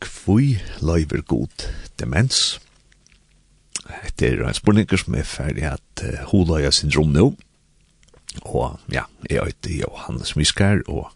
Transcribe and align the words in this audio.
kvui 0.00 0.58
løyver 0.80 1.22
god 1.22 1.68
demens. 2.00 2.60
Det 4.18 4.28
er 4.32 4.42
en 4.46 4.54
spurninger 4.54 5.00
som 5.00 5.14
er 5.18 5.26
ferdig 5.26 5.66
at 5.66 6.04
uh, 6.04 6.26
holøya 6.32 6.70
syndrom 6.70 7.12
nå. 7.14 7.32
Og 8.46 8.78
ja, 8.92 9.08
jeg 9.30 9.44
heter 9.44 9.80
Johannes 9.80 10.36
Miskar, 10.36 10.84
og 10.86 11.10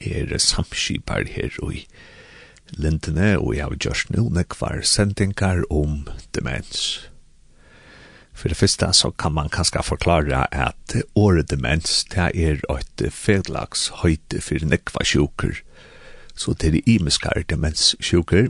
er 0.00 0.38
samskipar 0.38 1.24
her 1.30 1.54
i 1.72 1.86
Lintene, 2.72 3.38
og 3.38 3.54
jeg 3.56 3.64
har 3.64 3.76
gjort 3.76 4.12
nå 4.12 4.28
nekvar 4.32 4.80
sendingar 4.88 5.64
om 5.70 6.06
demens. 6.34 7.08
For 8.32 8.48
det 8.48 8.56
første 8.56 8.88
så 8.96 9.10
kan 9.10 9.34
man 9.36 9.52
kanskje 9.52 9.82
forklare 9.84 10.46
at 10.50 10.96
året 11.14 11.50
demens, 11.50 12.04
det 12.04 12.30
er 12.32 12.62
et 12.72 13.04
fedlags 13.12 13.90
høyte 14.00 14.40
for 14.40 14.64
nekva 14.64 15.04
sjukker, 15.04 15.60
så 16.34 16.54
til 16.54 16.72
de 16.72 16.82
imiskar 16.86 17.44
demenssjuker, 17.50 18.48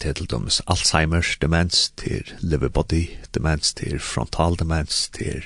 til 0.00 0.14
til 0.14 0.26
dømes 0.30 0.60
Alzheimer's 0.70 1.36
demens, 1.42 1.92
til 1.96 2.32
liverbody 2.40 3.06
demens, 3.34 3.74
til 3.74 4.00
frontal 4.00 4.56
demens, 4.58 5.08
til 5.08 5.44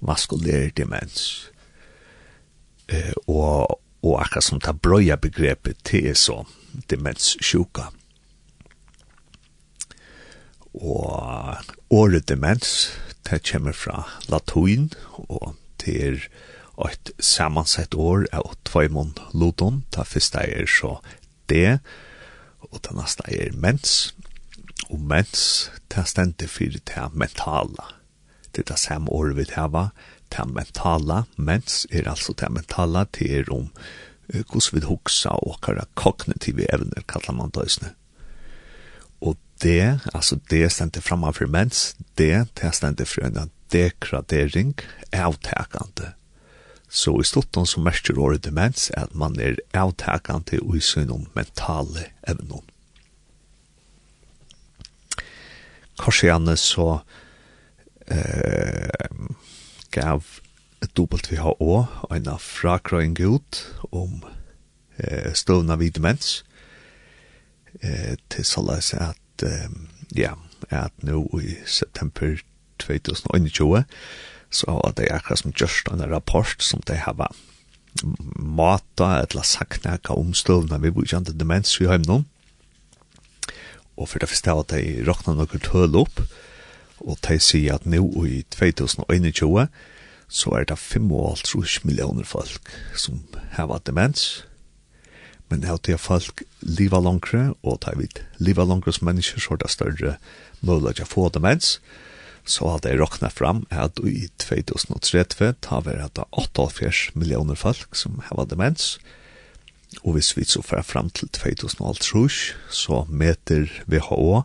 vaskulær 0.00 0.68
demens. 0.76 1.50
Eh, 2.88 3.12
og, 3.26 3.80
og 4.02 4.20
akkurat 4.22 4.44
som 4.44 4.60
ta 4.60 4.72
brøya 4.72 5.16
begrepet 5.16 5.76
til 5.84 6.06
er 6.10 6.14
så 6.14 6.44
demenssjuka. 6.90 7.88
Og 10.74 11.56
året 11.90 12.28
demens, 12.28 12.92
det 13.30 13.42
kommer 13.52 13.72
fra 13.72 14.08
latuin, 14.28 14.92
og 15.28 15.54
til 15.78 16.20
et 16.88 17.10
samansett 17.20 17.94
år 17.94 18.26
av 18.32 18.54
tveimån 18.64 19.12
lodon, 19.36 19.84
Ta 19.90 20.04
fyrsta 20.06 20.44
er 20.46 20.68
så 20.70 21.00
det, 21.50 21.80
og 22.70 22.82
ta 22.82 22.94
nasta 22.94 23.26
er 23.28 23.52
mens. 23.52 24.14
Og 24.88 25.00
mens, 25.00 25.70
ta 25.92 26.06
stendte 26.08 26.48
fyrir 26.48 26.80
ta 26.88 27.08
mentala. 27.12 27.96
Det 28.50 28.64
er 28.64 28.72
det 28.72 28.78
samme 28.82 29.12
året 29.12 29.36
vi 29.36 29.46
hava, 29.54 29.90
ta 30.30 30.46
mentala. 30.46 31.24
Mens 31.36 31.86
er 31.90 32.08
altså 32.08 32.34
ta 32.34 32.48
mentala, 32.48 33.06
det 33.18 33.30
er 33.40 33.52
om 33.52 33.70
hos 34.52 34.70
vi 34.72 34.82
hoksa 34.86 35.34
og 35.42 35.58
kara 35.64 35.88
kognitive 35.98 36.68
evner, 36.72 37.02
kallar 37.10 37.34
man 37.34 37.50
døysne. 37.54 37.94
Og 39.20 39.36
det, 39.62 40.00
altså 40.14 40.38
det 40.50 40.70
stendte 40.72 41.02
framfor 41.02 41.50
mens, 41.50 41.96
det, 42.16 42.46
det 42.60 42.74
stendte 42.74 43.04
for 43.04 43.26
en 43.26 43.50
degradering, 43.74 44.76
avtekande 45.12 46.14
Så 46.90 47.14
i 47.20 47.24
slutten 47.24 47.66
så 47.66 47.80
mestrar 47.80 48.18
året 48.18 48.44
demens 48.44 48.90
at 48.98 49.14
man 49.14 49.38
er 49.40 49.60
avtakande 49.78 50.58
i 50.58 50.80
sinom 50.82 51.28
mentale 51.38 52.08
evnen. 52.26 52.66
Korsianne 56.00 56.56
så 56.58 57.00
eh, 58.10 59.06
gav 59.94 60.24
WHO 60.98 61.86
en 62.10 62.28
frakrøyng 62.40 63.18
ut 63.20 63.60
om 63.92 64.24
eh, 64.98 65.32
støvna 65.34 65.76
vid 65.76 65.98
demens 66.00 66.40
eh, 67.82 68.16
til 68.32 68.44
såleis 68.44 68.94
at 68.94 69.44
eh, 69.44 69.68
ja, 70.16 70.34
at 70.70 70.92
nå 71.04 71.22
i 71.38 71.54
september 71.66 72.40
2021 72.80 73.84
Så 74.50 74.92
det 74.96 75.08
är 75.08 75.14
akkurat 75.14 75.38
som 75.38 75.52
gjørst 75.52 75.88
en 75.88 76.08
rapport 76.10 76.62
som 76.62 76.82
de 76.86 76.96
har 76.96 77.32
mata 78.36 79.22
eller 79.22 79.42
sagt 79.42 79.84
näka 79.84 80.12
omstövna 80.12 80.78
vi 80.78 80.90
bor 80.90 81.04
ikke 81.04 81.32
demens 81.32 81.80
vi 81.80 81.86
har 81.90 81.98
noen 81.98 82.26
og 84.00 84.08
for 84.08 84.18
det 84.18 84.28
första 84.28 84.54
at 84.58 84.72
de 84.72 85.04
räknar 85.04 85.36
noe 85.36 85.60
tøl 85.60 85.96
opp, 86.00 86.22
og 87.00 87.18
de 87.26 87.36
sier 87.40 87.74
at 87.74 87.86
nå 87.86 88.24
i 88.24 88.42
2021 88.48 89.68
så 90.30 90.52
er 90.56 90.64
det 90.64 90.78
55 90.78 91.84
millioner 91.84 92.24
folk 92.24 92.70
som 92.96 93.20
har 93.52 93.80
demens. 93.84 94.44
Men 95.48 95.60
det 95.60 95.88
är 95.88 95.96
folk 95.96 96.42
leva 96.60 97.00
långre 97.00 97.54
och 97.60 97.80
tar 97.80 97.94
vid 97.94 98.20
leva 98.36 98.64
långre 98.64 98.92
som 98.92 99.06
mennesker, 99.06 99.40
så 99.40 99.54
er 99.54 99.56
det 99.56 99.70
större 99.70 100.16
möjlighet 100.60 101.00
å 101.00 101.04
få 101.04 101.28
demens. 101.28 101.80
Och 101.80 102.19
så 102.44 102.68
har 102.68 102.82
det 102.84 102.96
råknet 102.98 103.32
fram 103.32 103.64
at 103.70 103.98
i 104.04 104.28
2030 104.42 105.54
tar 105.60 105.84
vi 105.86 105.96
at 106.00 106.14
det 106.16 106.24
er 106.24 106.44
48 106.44 107.14
millioner 107.14 107.58
folk 107.58 107.94
som 107.96 108.20
har 108.26 108.46
demens, 108.50 108.98
og 110.04 110.14
hvis 110.14 110.36
vi 110.36 110.44
så 110.46 110.62
får 110.62 110.86
fram 110.86 111.10
til 111.10 111.28
2030, 111.28 112.54
så 112.70 113.04
meter 113.08 113.66
WHO 113.90 114.42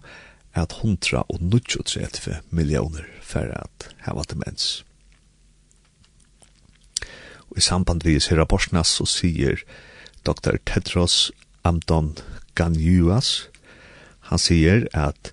at 0.55 0.73
139 0.81 2.41
millioner 2.49 3.05
for 3.21 3.51
at 3.53 3.89
hava 4.07 4.23
demens. 4.29 4.85
Og 7.51 7.57
i 7.57 7.61
samband 7.61 8.03
vi 8.03 8.19
ser 8.19 8.39
rapportene 8.41 8.83
så 8.83 9.05
sier 9.05 9.61
Dr. 10.25 10.57
Tedros 10.65 11.31
Amdon 11.63 12.15
Ganjuas, 12.55 13.49
han 14.31 14.41
sier 14.41 14.87
at 14.93 15.31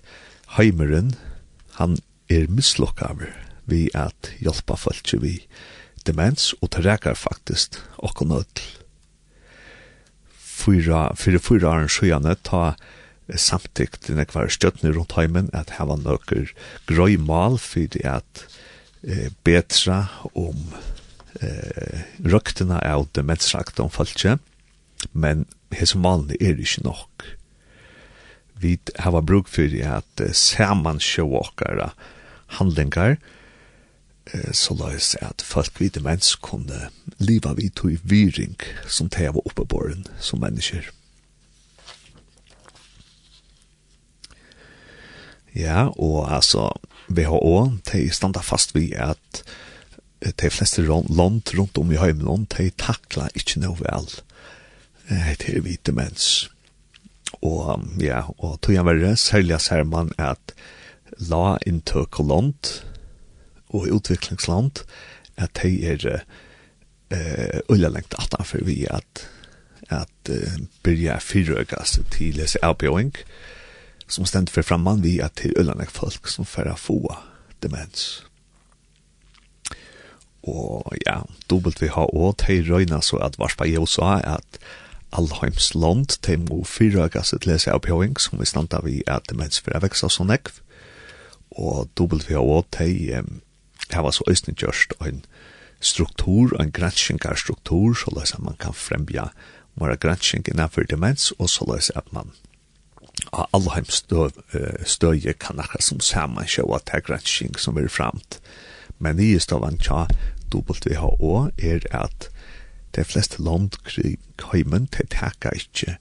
Heimeren, 0.57 1.15
han 1.79 1.97
er 2.31 2.49
mislokkaver 2.51 3.33
vi 3.69 3.87
at 3.95 4.31
hjelpa 4.43 4.77
folk 4.79 5.13
vi 5.23 5.39
demens 6.07 6.51
og 6.61 6.73
terrekar 6.75 7.15
faktisk 7.15 7.79
okko 8.03 8.27
nødl. 8.27 8.63
Fyra, 10.33 11.09
fyrir 11.19 11.41
fyra 11.43 11.73
åren 11.73 11.91
sjøyane 11.91 12.35
ta 12.45 12.75
samtikt 13.39 14.09
enn 14.11 14.19
nekvar 14.19 14.51
støttene 14.51 14.93
rundt 14.95 15.15
heimen 15.17 15.49
at 15.55 15.75
heva 15.77 15.95
nøkker 15.99 16.51
grøy 16.89 17.15
mal 17.19 17.57
fyrir 17.61 18.03
at 18.19 18.43
eh, 19.07 19.31
betra 19.47 20.05
om 20.35 20.59
eh, 21.39 22.03
røktene 22.23 22.79
av 22.83 23.07
demensrakt 23.15 23.79
om 23.83 23.91
folk 23.91 24.19
men 25.11 25.45
hese 25.75 25.97
malene 25.99 26.37
er 26.39 26.59
ikke 26.59 26.85
nok 26.85 27.25
vi 28.59 28.77
hava 28.99 29.21
bruk 29.21 29.47
fyrir 29.51 29.99
at 29.99 30.23
uh, 30.23 30.99
sjå 30.99 31.25
okkara 31.39 31.93
handlingar 32.59 33.17
uh, 34.33 34.51
så 34.51 34.73
lås 34.73 35.15
at 35.21 35.41
folk 35.41 35.79
vid 35.79 36.01
mens 36.01 36.35
kunde 36.35 36.89
leva 37.19 37.53
vid 37.53 37.79
i 37.89 37.97
viring 38.03 38.57
som 38.87 39.09
det 39.09 39.33
var 39.33 39.45
uppeborren 39.45 40.05
som 40.19 40.39
mennesker. 40.39 40.91
Ja, 45.53 45.89
og 46.01 46.33
altså, 46.33 46.71
WHO, 47.09 47.77
de 47.91 48.09
standa 48.09 48.41
fast 48.41 48.73
vi 48.75 48.93
at 48.97 49.43
de 50.41 50.49
fleste 50.49 50.81
land 50.81 51.53
rundt 51.57 51.77
om 51.77 51.91
i 51.91 51.99
heimland, 51.99 52.47
de 52.57 52.71
takla 52.77 53.27
ikkje 53.35 53.61
noe 53.61 53.77
vel. 53.79 54.07
Det 55.09 55.49
er 55.51 55.61
vi 55.61 55.77
demens 55.85 56.49
og 57.43 57.83
ja, 57.99 58.23
og 58.39 58.59
tog 58.63 58.77
han 58.79 58.87
verre, 58.87 59.15
særlig 59.19 59.59
ser 59.61 59.83
man 59.87 60.11
at 60.17 60.53
la 61.19 61.57
inntøkkeland 61.67 62.71
og 63.73 63.89
utviklingsland, 63.91 64.83
at 65.37 65.59
de 65.61 65.73
er 65.91 66.05
uh, 66.13 67.59
ulla 67.69 67.89
lengt 67.91 68.15
atanfor 68.19 68.63
vi 68.65 68.83
at 68.89 69.27
at 69.91 70.29
uh, 70.31 70.61
byrja 70.83 71.19
fyrrøkast 71.19 71.99
til 72.11 72.37
lese 72.39 72.61
avbjøring, 72.63 73.11
som 74.07 74.25
stendt 74.25 74.49
for 74.49 74.63
framman 74.63 75.03
vi 75.03 75.19
at 75.19 75.35
til 75.41 75.53
ulla 75.59 75.75
lengt 75.75 75.91
folk 75.91 76.29
som 76.31 76.47
færre 76.47 76.77
få 76.77 77.01
demens. 77.63 78.23
Og 80.43 80.95
ja, 81.05 81.21
dobbelt 81.49 81.81
vi 81.81 81.87
har 81.87 82.15
også, 82.15 82.47
de 82.47 82.63
røyna 82.71 83.01
så 83.01 83.19
at 83.23 83.39
varspa 83.39 83.67
også 83.79 84.01
USA 84.01 84.35
at 84.35 84.59
Allheims 85.13 85.73
land, 85.75 86.17
de 86.25 86.37
må 86.41 86.63
fyra 86.65 87.07
gasset 87.07 87.45
lese 87.45 87.71
av 87.71 87.85
som 88.19 88.39
vi 88.39 88.45
standa 88.45 88.81
vi 88.83 89.01
at 89.07 89.29
demens 89.29 89.59
for 89.59 89.75
er 89.75 89.83
veksa 89.83 90.09
sånn 90.09 90.33
ekv 90.33 90.59
og 91.53 91.89
WHO, 91.99 92.63
de 92.77 93.19
um, 93.19 93.41
hava 93.93 94.11
så 94.11 94.23
øyne 94.27 94.55
gjørst 94.57 94.93
en 95.05 95.25
struktur, 95.83 96.55
en 96.59 96.71
granskingarstruktur, 96.71 97.93
så 97.93 98.13
løs 98.15 98.33
at 98.33 98.41
man 98.41 98.57
kan 98.59 98.73
fremja 98.73 99.27
mora 99.75 99.95
gransking 99.95 100.47
innanfor 100.47 100.83
demens, 100.89 101.31
og 101.39 101.49
så 101.49 101.65
løs 101.67 101.91
at 101.95 102.13
man 102.13 102.33
av 103.33 103.47
Alheims 103.53 104.01
støy, 104.01 104.29
støye 104.85 105.33
kan 105.33 105.59
akkur 105.61 105.81
som 105.81 105.99
saman 105.99 106.49
sjå 106.49 106.65
at 106.75 106.87
det 106.89 106.97
er 106.97 107.05
gransking 107.07 107.57
som 107.59 107.77
er 107.77 107.87
framt. 107.87 108.39
Men 108.99 109.19
i 109.19 109.35
støy, 109.39 109.61
WHO 110.53 111.49
er 111.57 111.85
at 111.91 112.29
de 112.95 113.03
fleste 113.03 113.41
land 113.43 113.77
kring 113.83 114.19
heimen 114.51 114.87
til 114.87 115.09
teka 115.09 115.53
ikkje 115.57 115.97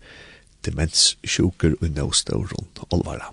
demenssjuker 0.66 1.74
og 1.80 1.88
nåståren 1.90 2.68
alvara. 2.92 3.32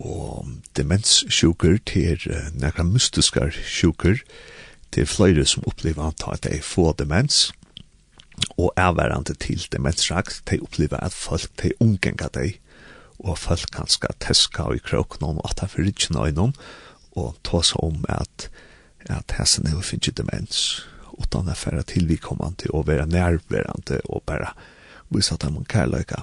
Og 0.00 0.48
demenssjuker 0.76 1.78
til 1.86 2.26
nekra 2.56 2.84
mystiskar 2.84 3.52
sjuker 3.52 4.20
til 4.92 5.06
flere 5.06 5.44
som 5.46 5.64
opplever 5.66 6.12
at 6.32 6.44
de 6.44 6.62
få 6.62 6.92
demens 6.98 7.52
og 8.56 8.72
avværende 8.76 9.34
til 9.34 9.66
demensrakt, 9.72 10.42
de 10.50 10.58
opplever 10.62 10.96
at 10.96 11.12
folk 11.12 11.50
de 11.62 11.72
omgenga 11.80 12.28
de 12.34 12.52
og 13.18 13.38
folk 13.38 13.68
kan 13.72 13.88
skal 13.88 14.16
teska 14.20 14.70
i 14.74 14.80
kroknån 14.84 15.40
og 15.44 15.56
ta 15.56 15.68
for 15.68 15.84
noe 16.14 16.52
og 17.12 17.36
ta 17.44 17.60
om 17.82 18.04
at 18.08 18.48
at 19.08 19.36
hessen 19.38 19.66
er 19.66 19.80
finnes 19.82 20.14
demens, 20.16 20.58
utan 21.20 21.48
er 21.48 21.58
færre 21.58 21.82
tilvikommande 21.82 22.70
og 22.74 22.86
være 22.86 23.06
nærværende 23.06 24.00
og 24.08 24.22
bare 24.26 24.52
vise 25.10 25.34
at 25.34 25.48
man 25.52 25.64
kærløyka. 25.64 26.22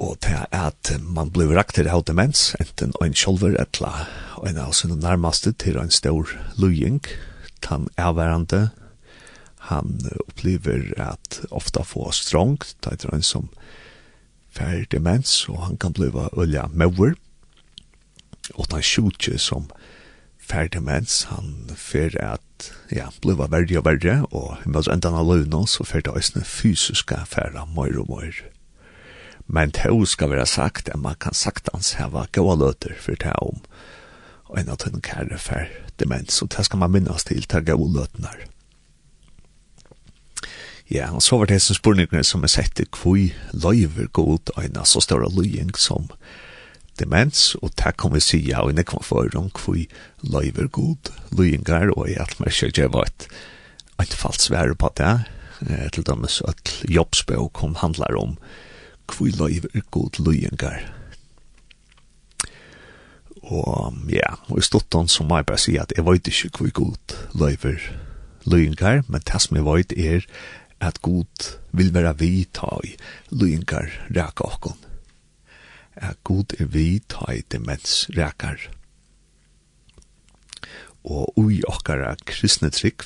Og 0.00 0.16
det 0.24 0.32
er 0.32 0.46
at 0.50 0.94
man 1.00 1.30
blir 1.30 1.52
rakter 1.54 1.86
av 1.92 2.06
demens, 2.08 2.54
enten 2.60 2.94
en 3.04 3.14
kjolver 3.14 3.58
etla, 3.60 4.06
og 4.40 4.48
en 4.48 4.58
av 4.58 4.72
sine 4.72 4.96
nærmeste 4.96 5.52
til 5.52 5.76
en 5.78 5.92
stor 5.92 6.30
løying, 6.58 7.02
den 7.68 7.86
er 7.96 8.16
værende, 8.16 8.70
han 9.68 10.00
opplever 10.28 10.90
at 11.00 11.40
ofta 11.50 11.84
få 11.84 12.10
strongt, 12.12 12.74
det 12.84 13.04
er 13.04 13.14
en 13.14 13.22
som 13.24 13.48
færre 14.52 14.84
demens, 14.90 15.44
og 15.48 15.62
han 15.66 15.78
kan 15.80 15.94
bli 15.96 16.10
olja 16.12 16.66
mauer, 16.72 17.14
åtta 18.54 18.82
sjutje 18.82 19.38
som 19.38 19.68
ferdig 20.44 20.78
demens, 20.78 21.24
han 21.30 21.70
fer 21.76 22.12
at 22.20 22.70
ja, 22.92 23.08
bliva 23.24 23.48
verre 23.52 23.78
og 23.80 23.86
verre 23.86 24.16
og 24.30 24.66
imens 24.66 24.90
endan 24.92 25.16
av 25.16 25.28
løvna 25.30 25.64
så 25.70 25.86
fer 25.88 26.04
det 26.04 26.12
òsne 26.12 26.44
fysiska 26.44 27.22
færa 27.28 27.64
møyre 27.64 28.04
og 28.04 28.12
møyre 28.12 28.50
men 29.46 29.72
det 29.76 29.90
skal 30.08 30.30
være 30.30 30.46
sagt 30.46 30.88
at 30.88 31.00
man 31.00 31.16
kan 31.20 31.36
sagtans 31.36 31.94
heva 32.00 32.26
gåa 32.32 32.56
løter 32.56 32.94
for 33.00 33.16
det 33.20 33.32
om 33.40 33.60
og 34.48 34.58
en 34.60 34.68
av 34.72 34.80
den 34.84 35.04
kære 35.04 35.38
fær 35.38 35.68
demens 36.00 36.42
og 36.42 36.52
det 36.56 36.64
skal 36.64 36.80
man 36.80 36.92
minnas 36.92 37.24
til 37.24 37.44
til 37.44 37.64
gåa 37.64 37.92
løtnar 38.00 38.48
Ja, 40.90 41.14
og 41.16 41.22
så 41.22 41.38
var 41.40 41.48
det 41.48 41.62
som 41.64 41.74
spurningene 41.78 42.20
som 42.28 42.42
er 42.44 42.50
sett 42.52 42.80
i 42.80 42.84
kvui 42.92 43.32
løyver 43.52 44.10
god 44.12 44.52
øyna 44.60 44.84
så 44.84 45.00
større 45.00 45.30
løying 45.32 45.72
som 45.80 46.10
demens, 47.00 47.54
og 47.62 47.72
det 47.80 47.96
kan 48.00 48.14
vi 48.14 48.22
og 48.22 48.54
av 48.60 48.70
en 48.70 48.80
ekvann 48.82 49.04
for 49.06 49.38
om 49.38 49.50
hvor 49.50 49.78
løyver 50.22 50.68
god, 50.68 51.10
løyengar, 51.32 51.92
og 51.96 52.08
jeg 52.10 52.20
at 52.22 52.36
meg 52.40 52.54
kjøkje 52.54 52.90
var 52.94 53.08
et 53.10 53.28
anfall 54.02 54.38
svære 54.38 54.76
på 54.78 54.90
det, 54.98 55.14
til 55.94 56.04
dømes 56.06 56.40
at 56.48 56.74
jobbsbøk 56.90 57.52
kom 57.56 57.78
handlar 57.80 58.16
om 58.18 58.36
hvor 59.10 59.30
løyver 59.38 59.84
god 59.94 60.20
løyengar. 60.20 60.90
Og 63.44 63.92
ja, 64.08 64.38
og 64.48 64.58
i 64.58 64.64
stottan 64.64 65.08
så 65.08 65.24
må 65.24 65.36
jeg 65.40 65.46
bare 65.46 65.60
si 65.60 65.76
at 65.76 65.92
jeg 65.96 66.06
vet 66.06 66.30
ikke 66.30 66.50
hvor 66.58 66.72
god 66.80 67.16
løyver 67.36 67.90
løyengar, 68.48 69.04
men 69.08 69.20
det 69.20 69.42
som 69.42 69.56
jeg 69.56 69.66
vet 69.68 69.92
er 69.98 70.26
at 70.80 71.02
god 71.02 71.50
vil 71.72 71.94
være 71.94 72.16
vi 72.18 72.46
ta 72.52 72.78
i 72.84 72.96
løyengar 73.32 73.88
ræka 74.10 74.48
okkon 74.48 74.93
at 75.96 76.18
god 76.24 76.56
er 76.58 76.70
vi 76.70 77.00
ta 77.08 77.32
i 77.32 77.42
demens 77.52 78.06
rekar. 78.16 78.58
Og 81.04 81.38
ui 81.38 81.60
okkara 81.68 82.14
kristne 82.26 82.70
trygg, 82.72 83.04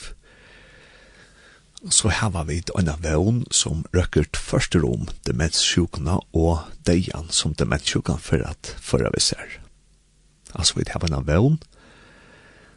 så 1.91 2.11
hava 2.11 2.43
vi 2.49 2.59
en 2.79 2.91
vevn 3.03 3.45
som 3.55 3.85
røkker 3.95 4.27
første 4.35 4.81
rom 4.83 5.07
demenssjukna 5.27 6.19
og 6.35 6.67
deian 6.87 7.31
som 7.31 7.55
demenssjukene 7.55 8.19
for 8.19 8.43
at 8.43 8.75
førre 8.83 9.13
vi 9.15 9.23
ser. 9.23 9.61
Altså 10.55 10.79
vi 10.79 10.89
hava 10.91 11.11
en 11.11 11.27
vevn 11.27 11.61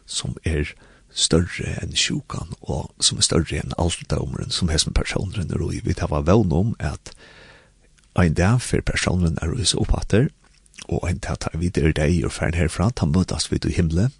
som 0.06 0.36
er 0.44 0.70
større 1.12 1.74
enn 1.82 1.96
sjukan 1.98 2.54
og 2.62 2.92
som 3.02 3.18
er 3.18 3.26
større 3.26 3.58
enn 3.58 3.74
alt 3.78 4.06
det 4.08 4.18
omren 4.22 4.54
som 4.54 4.70
hessen 4.72 4.94
personen 4.94 5.50
er 5.50 5.62
ui. 5.62 5.80
Vi 5.82 5.98
hava 5.98 6.22
vevn 6.22 6.52
om 6.54 6.74
at 6.78 7.12
ein 8.14 8.34
dag 8.34 8.60
for 8.60 8.82
personen 8.82 9.38
er 9.40 9.52
rys 9.52 9.74
opphatter, 9.74 10.28
og 10.88 11.06
ein 11.08 11.20
dag 11.20 11.40
tar 11.40 11.56
vi 11.58 11.70
der 11.70 11.94
deg 11.96 12.24
og 12.26 12.34
fern 12.36 12.56
herfra, 12.58 12.90
ta 12.90 13.06
møtas 13.06 13.50
vi 13.50 13.58
til 13.62 13.72
himle 13.76 14.10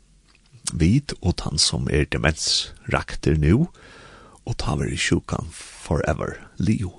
vid 0.72 1.12
og 1.20 1.42
han 1.44 1.58
som 1.58 1.88
er 1.90 2.06
demensrakter 2.08 3.36
nu, 3.36 3.68
og 4.46 4.56
ta 4.58 4.76
vi 4.80 4.92
i 4.94 4.98
sjukan 4.98 5.50
forever, 5.52 6.38
Leo. 6.56 6.94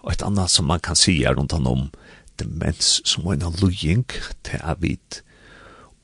Og 0.00 0.14
et 0.14 0.24
annet 0.24 0.50
som 0.50 0.66
man 0.66 0.80
kan 0.80 0.96
si 0.96 1.20
er 1.22 1.36
rundt 1.36 1.52
han 1.52 1.68
om 1.68 1.90
demens 2.40 3.00
som 3.04 3.28
en 3.28 3.44
allujing 3.44 4.06
til 4.46 4.62
å 4.64 4.76
vite 4.80 5.20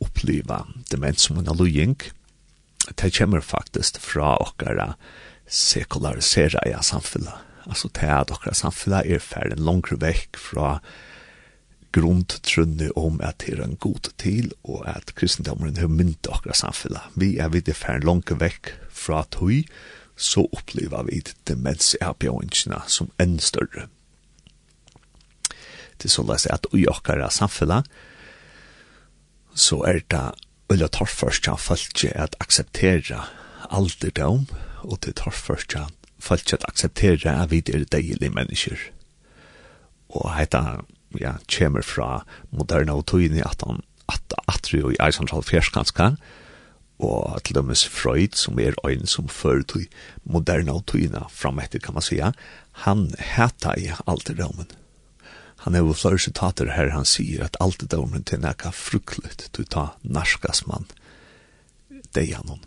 oppleva 0.05 0.67
demens 0.93 1.25
som 1.25 1.41
en 1.41 1.49
allujing. 1.49 1.97
Det 2.93 3.15
kommer 3.17 3.41
faktisk 3.41 3.99
fra 4.05 4.35
okkara 4.45 4.93
sekularisera 5.47 6.63
i 6.67 6.75
samfunnet. 6.83 7.35
Altså 7.67 7.91
det 7.95 8.09
at 8.11 8.31
dere 8.31 8.55
samfunnet 8.55 9.11
er 9.11 9.23
ferdig 9.23 9.59
langere 9.59 9.99
vekk 10.03 10.39
fra 10.39 10.79
grundtrunne 11.97 12.91
om 12.99 13.21
at 13.25 13.41
det 13.41 13.57
er 13.57 13.63
en 13.65 13.77
god 13.81 14.11
til, 14.21 14.51
og 14.65 14.85
at 14.91 15.15
kristendommen 15.17 15.79
har 15.81 15.89
mynt 15.89 16.27
dere 16.27 16.55
samfunnet. 16.55 17.13
Vi 17.15 17.37
er 17.39 17.49
vidt 17.55 17.73
ferdig 17.77 18.07
langere 18.07 18.41
vekk 18.41 18.73
fra 18.91 19.25
tog, 19.31 19.65
så 20.17 20.47
opplever 20.53 21.05
vi 21.09 21.21
demens 21.21 21.95
i 21.95 21.99
demensavbjøringene 22.01 22.81
som 22.89 23.11
enn 23.21 23.39
større. 23.41 23.89
Det 25.97 26.11
er 26.11 26.13
så 26.13 26.25
løs 26.29 26.47
at 26.53 26.67
i 26.73 26.85
dere 26.85 27.31
samfunnet, 27.31 27.89
så 29.57 29.81
er 29.89 30.03
det 30.13 30.25
øyla 30.73 30.89
torførst 30.93 31.49
av 31.49 31.61
folk 31.63 32.05
at 32.13 32.37
akseptera 32.41 33.25
alderdom, 33.71 34.47
og 34.87 35.01
til 35.03 35.17
torførstja 35.19 35.87
folk 36.19 36.53
at 36.53 36.65
akseptere 36.69 37.35
at 37.43 37.51
vi 37.51 37.59
er 37.59 37.85
deilige 37.85 38.31
mennesker. 38.31 38.79
Og 40.09 40.33
heita, 40.37 40.83
ja, 41.21 41.37
kommer 41.51 41.83
fra 41.83 42.25
moderne 42.51 42.95
og 42.95 43.07
togene 43.07 43.45
at 43.45 43.63
han 43.67 43.83
at 44.09 44.37
atri 44.49 44.83
og 44.83 44.93
i 44.95 45.01
eisantral 45.03 45.43
fjerskanska, 45.43 46.13
og 47.03 47.43
til 47.45 47.57
dømes 47.59 47.83
Freud, 47.91 48.37
som 48.39 48.59
er 48.63 48.77
øyn 48.87 49.07
som 49.07 49.29
fører 49.29 49.67
til 49.69 49.89
moderne 50.25 50.73
og 50.73 50.87
togene 50.87 51.27
fram 51.29 51.59
etter, 51.59 51.83
kan 51.83 51.95
man 51.95 52.07
sija, 52.07 52.31
han 52.87 53.11
heta 53.19 53.75
i 53.77 53.91
alterdomen. 54.07 54.71
Han 55.67 55.75
er 55.75 55.83
jo 55.83 55.93
flere 55.93 56.23
sitater 56.23 56.71
her, 56.73 56.95
han 56.95 57.05
sier 57.05 57.45
at 57.45 57.59
alterdomen 57.61 58.25
til 58.25 58.41
nekka 58.41 58.71
fruklet, 58.71 59.49
du 59.53 59.65
ta 59.65 59.91
narskas 60.03 60.67
mann, 60.71 60.87
det 62.15 62.31
er 62.31 62.47
noen. 62.47 62.63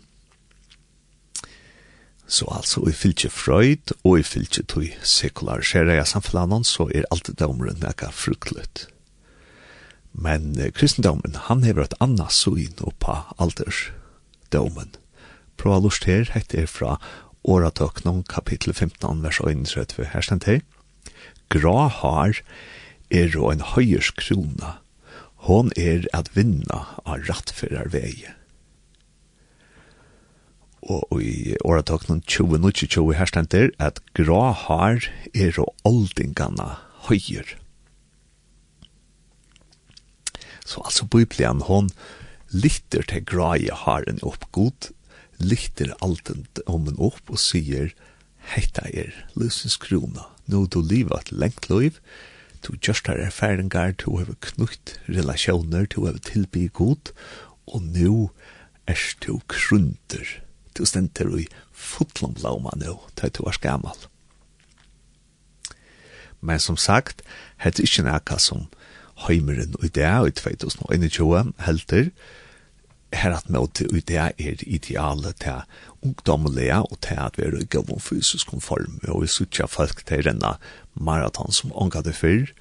Så 2.30 2.46
altså, 2.54 2.84
i 2.86 2.94
fylkje 2.94 3.30
Freud, 3.34 3.90
og 4.06 4.20
i 4.20 4.22
fylkje 4.22 4.62
tog 4.70 4.86
sekular 5.02 5.64
skjera 5.66 5.96
i 5.98 6.06
samfunnet, 6.06 6.68
så 6.68 6.86
er 6.94 7.08
alt 7.10 7.32
dømeren 7.40 7.82
nekka 7.82 8.12
fruktlut. 8.14 8.86
Men 10.14 10.54
eh, 10.58 10.70
kristendommen, 10.74 11.34
han 11.48 11.64
hever 11.66 11.88
et 11.88 11.98
anna 11.98 12.28
syn 12.30 12.78
oppa 12.86 13.24
aldersdommen. 13.42 14.94
Prøva 15.58 15.82
lust 15.82 16.06
her, 16.06 16.30
hette 16.30 16.62
er 16.62 16.70
fra 16.70 16.96
Åratøknum, 17.50 18.22
kapittel 18.30 18.74
15, 18.74 19.22
vers 19.24 19.40
31, 19.42 20.10
her 20.14 20.24
stendt 20.24 20.46
her. 20.46 20.62
Gra 21.50 21.88
har 21.88 22.42
er 23.10 23.34
og 23.34 23.56
en 23.56 23.64
høyers 23.74 24.12
krona, 24.14 24.76
hon 25.50 25.72
er 25.74 26.06
at 26.14 26.30
vinna 26.36 26.84
av 27.02 27.26
rattførarveie 27.26 28.36
og 30.82 31.20
i 31.20 31.56
åretøknen 31.64 32.22
20-20 32.24 33.12
her 33.18 33.28
stender 33.28 33.68
at 33.78 34.00
grå 34.16 34.40
har 34.56 35.04
er 35.34 35.58
og 35.60 35.74
oldingene 35.84 36.70
høyer. 37.08 37.56
Så 40.64 40.80
altså 40.84 41.04
Bibelen, 41.04 41.60
hon 41.66 41.90
lytter 42.50 43.02
til 43.02 43.24
gråje 43.26 43.74
haren 43.84 44.20
opp 44.26 44.46
god, 44.56 44.90
lytter 45.40 45.92
alt 46.04 46.32
om 46.66 46.88
en 46.88 47.00
opp 47.00 47.30
og 47.30 47.40
sier, 47.42 47.92
heita 48.54 48.86
er 48.88 49.12
løsens 49.36 49.76
krona, 49.80 50.28
nå 50.46 50.66
du 50.66 50.80
livet 50.80 51.16
et 51.16 51.32
lengt 51.32 51.68
liv, 51.70 51.98
du 52.64 52.74
gjørst 52.76 53.08
har 53.08 53.20
erfaringar, 53.20 53.96
du 53.96 54.18
har 54.18 54.30
knutt 54.44 54.98
relasjoner, 55.08 55.88
du 55.88 56.04
har 56.06 56.20
tilby 56.24 56.68
god, 56.72 57.12
og 57.66 57.82
nå 57.96 58.30
er 58.88 59.00
du 59.24 59.40
krunter» 59.48 60.40
du 60.80 60.88
stenter 60.88 61.30
i 61.38 61.46
fotlom 61.76 62.34
blåma 62.38 62.74
nå, 62.80 62.96
til 63.20 63.32
du 63.36 63.44
er 63.48 63.60
gammal. 63.62 63.96
Men 66.40 66.58
som 66.58 66.76
sagt, 66.80 67.22
het 67.60 67.80
ikkje 67.82 68.06
nekka 68.08 68.38
som 68.40 68.68
heimeren 69.26 69.76
i 69.84 69.92
det, 69.92 70.08
i 70.08 70.32
2021 70.32 71.52
helter, 71.66 72.08
her 73.12 73.34
at 73.34 73.48
møte 73.50 73.86
i 73.90 74.02
det 74.06 74.18
er 74.20 74.62
idealet 74.62 75.40
til 75.42 75.64
ungdommelige 76.06 76.78
og 76.78 76.98
til 77.02 77.18
at 77.18 77.38
vi 77.38 77.46
er 77.48 77.56
i 77.58 77.66
gavom 77.66 78.00
fysisk 78.00 78.52
konform 78.52 79.00
og 79.08 79.24
vi 79.24 79.30
sutja 79.30 79.66
folk 79.66 80.04
til 80.06 80.22
renna 80.28 80.54
maraton 80.94 81.52
som 81.52 81.74
ånga 81.74 82.04
det 82.06 82.14
fyrr 82.14 82.52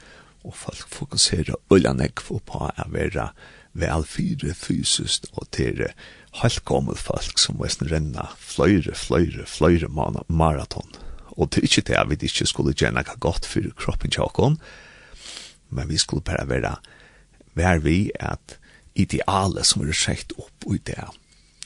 og 0.44 0.56
folk 0.58 0.88
fokuserer 0.90 1.60
øyla 1.72 1.94
nekv 1.94 2.40
på 2.50 2.64
å 2.66 2.72
være 2.90 3.30
velfyre 3.78 4.56
fysisk 4.58 5.30
og 5.36 5.50
til 5.54 5.86
helt 6.42 6.66
gammel 6.66 6.98
folk 6.98 7.40
som 7.42 7.58
var 7.60 7.72
sånn 7.74 7.90
renna 7.90 8.30
fløyre, 8.38 8.94
fløyre, 8.96 9.46
fløyre 9.50 9.90
maraton. 9.90 10.88
Og 11.40 11.50
det 11.50 11.62
er 11.62 11.70
ikke 11.70 11.88
det 11.90 12.06
vi 12.10 12.20
ikke 12.30 12.48
skulle 12.50 12.76
gjøre 12.76 12.96
noe 12.98 13.18
godt 13.24 13.48
for 13.48 13.66
kroppen 13.80 14.14
tjockon, 14.14 14.60
men 15.70 15.90
vi 15.90 15.98
skulle 16.02 16.26
bare 16.26 16.48
være 16.50 16.78
vär 17.58 17.80
vi 17.84 18.12
at 18.20 18.58
idealet 18.96 19.68
som 19.68 19.84
er 19.84 19.96
sett 19.96 20.34
opp 20.38 20.68
i 20.70 20.80
det 20.86 21.00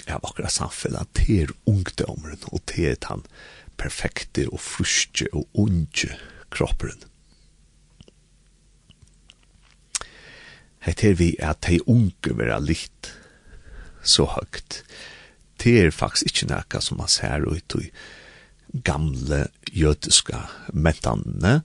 er 0.07 0.19
akkurat 0.19 0.51
samfunnet 0.51 1.11
til 1.15 1.53
ungdomen 1.69 2.39
og 2.51 2.61
til 2.69 2.95
den 3.07 3.23
perfekte 3.79 4.47
og 4.51 4.59
fruske 4.61 5.27
og 5.33 5.47
unge 5.53 6.11
kroppen. 6.53 6.97
Hette 10.83 11.13
er 11.13 11.19
vi 11.19 11.29
at 11.39 11.63
de 11.69 11.79
unge 11.87 12.35
vera 12.35 12.59
litt 12.59 13.13
så 14.03 14.25
högt. 14.25 14.83
Det 15.57 15.79
är 15.79 15.91
faktiskt 15.91 16.43
inte 16.43 16.55
näka 16.55 16.81
som 16.81 16.97
man 16.97 17.07
ser 17.07 17.55
ut 17.55 17.75
i 17.75 17.91
gamle 18.73 19.47
jötiska 19.71 20.49
mentanne 20.67 21.61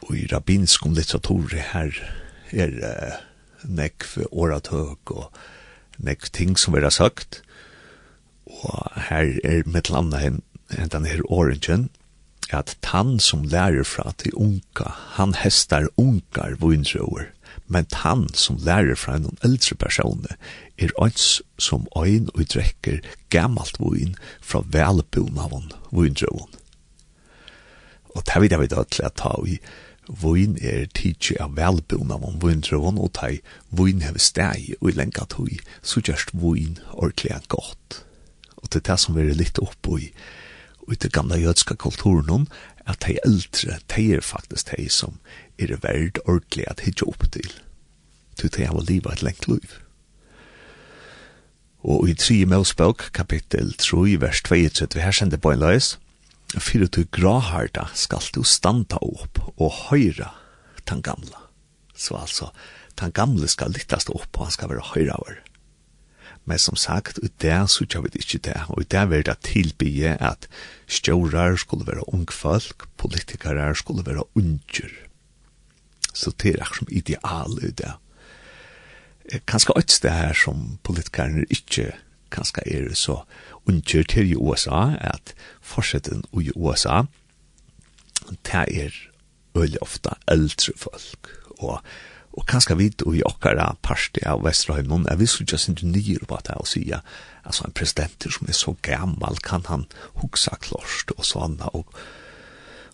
och 0.00 0.16
i 0.16 0.26
rabbinskom 0.26 0.94
litteratur 0.94 1.62
här 1.64 2.16
är 2.50 2.68
det 2.68 3.14
nekk 3.62 4.04
för 4.04 4.34
åratök 4.34 5.10
och 5.10 5.32
nekk 5.96 6.30
ting 6.32 6.56
som 6.56 6.76
er 6.76 6.90
sagt. 6.90 7.42
Og 8.46 8.90
her 9.08 9.38
er 9.44 9.64
mitt 9.66 9.90
landa 9.90 10.18
hen 10.18 10.42
den 10.68 11.04
her 11.04 11.22
orangen 11.24 11.90
at 12.52 12.76
han 12.84 13.18
som 13.20 13.42
lærer 13.42 13.84
fra 13.84 14.12
til 14.18 14.34
unka 14.34 14.90
han 15.16 15.34
hestar 15.34 15.88
unkar 15.96 16.56
vunnsrøver 16.60 17.30
men 17.66 17.86
han 18.04 18.26
som 18.34 18.58
lærer 18.60 18.96
fra 18.98 19.16
en 19.16 19.38
eldre 19.46 19.76
person 19.80 20.26
er 20.78 20.92
ans 21.00 21.42
som 21.58 21.86
øyn 21.96 22.28
og 22.34 22.44
drekker 22.52 23.00
gammalt 23.30 23.80
vun 23.80 24.16
fra 24.42 24.62
velbun 24.66 25.38
av 25.40 25.54
en 25.56 25.72
vundrøvun. 25.90 26.52
Og 28.14 28.22
det 28.26 28.42
vil 28.42 28.52
jeg 28.52 28.62
vite 28.62 28.84
til 28.90 29.08
å 29.08 29.14
ta 29.16 29.34
i 29.48 29.58
vun 30.08 30.58
er 30.60 30.86
tidsi 30.92 31.38
av 31.40 31.56
velbun 31.56 32.12
av 32.12 32.24
en 32.28 32.40
vundrøvun 32.42 33.00
og 33.00 33.14
ta 33.16 33.32
i 33.32 33.40
vun 33.70 34.04
hever 34.04 34.20
steg 34.20 34.74
og 34.80 34.90
i 34.90 34.96
lenga 34.98 35.24
tog 35.32 35.52
så 35.82 36.02
gjørst 36.04 36.34
vun 36.36 36.78
ordentlig 36.92 37.40
godt. 37.48 38.04
Og 38.60 38.68
det 38.72 38.82
er 38.82 38.90
det 38.92 39.00
som 39.00 39.16
vi 39.16 39.24
er 39.24 39.38
litt 39.38 39.60
oppe 39.62 40.00
i 40.00 40.10
ut 40.88 41.00
det 41.02 41.12
gamla 41.12 41.36
jødska 41.40 41.74
kulturen 41.74 42.48
at 42.86 43.04
de 43.06 43.18
eldre, 43.24 43.78
de 43.96 44.14
er 44.14 44.20
faktisk 44.20 44.74
de 44.76 44.88
som 44.88 45.18
er 45.58 45.76
verd 45.82 46.20
ordentlig 46.26 46.66
at 46.68 46.84
hitje 46.84 47.06
opp 47.08 47.24
til. 47.32 47.50
Du 48.42 48.48
de 48.48 48.66
har 48.66 48.86
livet 48.88 49.12
et 49.12 49.22
lengt 49.22 49.48
liv. 49.48 49.80
Og 51.84 52.08
i 52.08 52.14
3. 52.14 52.44
Mosebok, 52.48 53.10
kapittel 53.12 53.74
3, 53.76 54.20
vers 54.20 54.40
22, 54.42 55.00
her 55.00 55.12
sender 55.12 55.36
på 55.36 55.52
en 55.52 55.60
løs, 55.60 55.98
«Fyrir 56.54 56.88
du 56.88 57.02
graharda 57.10 57.88
skal 57.98 58.22
du 58.34 58.44
standa 58.46 59.00
opp 59.02 59.40
og 59.56 59.72
høyra 59.90 60.30
den 60.88 61.02
gamla». 61.02 61.44
Så 61.94 62.16
altså, 62.16 62.50
den 63.00 63.12
gamle 63.12 63.48
skal 63.48 63.74
lyttast 63.74 64.10
opp 64.10 64.38
og 64.38 64.48
han 64.48 64.54
skal 64.54 64.72
være 64.72 64.86
høyra 64.94 65.18
over. 65.20 65.43
Men 66.44 66.58
som 66.58 66.76
sagt, 66.76 67.18
og 67.18 67.28
det 67.40 67.56
så 67.72 67.86
gjør 67.88 68.04
vi 68.04 68.20
ikke 68.20 68.38
det, 68.44 68.60
og 68.68 68.84
det 68.90 69.10
vil 69.10 69.26
det 69.26 69.38
tilbygge 69.46 70.16
at 70.20 70.48
stjårar 70.86 71.56
skulle 71.56 71.86
være 71.86 72.14
ungfolk, 72.14 72.84
politikere 72.96 73.74
skulle 73.74 74.06
være 74.06 74.24
unger. 74.36 74.92
Så 76.14 76.32
det 76.42 76.56
er 76.60 76.72
som 76.78 76.88
ideal 76.90 77.58
i 77.62 77.70
det. 77.70 77.94
Kanskje 79.48 79.78
et 79.78 79.90
sted 79.90 80.12
her 80.12 80.36
som 80.36 80.78
politikerne 80.84 81.46
ikke 81.50 81.92
kanskje 82.34 82.62
er 82.66 82.94
så 82.94 83.22
unger 83.66 84.02
til 84.02 84.30
i 84.30 84.36
USA, 84.36 84.96
at 85.00 85.34
forsetten 85.60 86.24
i 86.40 86.50
USA, 86.54 87.02
det 88.44 88.54
er 88.54 88.92
veldig 89.54 89.82
ofte 89.82 90.12
eldre 90.28 90.72
folk, 90.76 91.30
og 91.58 91.80
Og 92.34 92.46
kanskje 92.50 92.76
vi 92.78 92.88
i 92.90 93.22
okkara 93.22 93.68
parti 93.82 94.24
av 94.26 94.42
Vesterheim 94.42 94.88
noen, 94.90 95.06
jeg 95.06 95.20
visste 95.20 95.44
ikke 95.44 95.60
sin 95.60 95.78
nyer 95.86 96.24
på 96.26 96.40
det 96.46 96.56
og 96.58 96.66
sier, 96.66 97.04
altså 97.46 97.68
en 97.68 97.76
president 97.76 98.26
som 98.26 98.48
er 98.50 98.58
så 98.58 98.74
gammal, 98.82 99.38
kan 99.38 99.62
han 99.68 99.86
huksa 100.18 100.58
klorst 100.64 101.14
og 101.14 101.22
sånn, 101.28 101.60
og, 101.70 101.94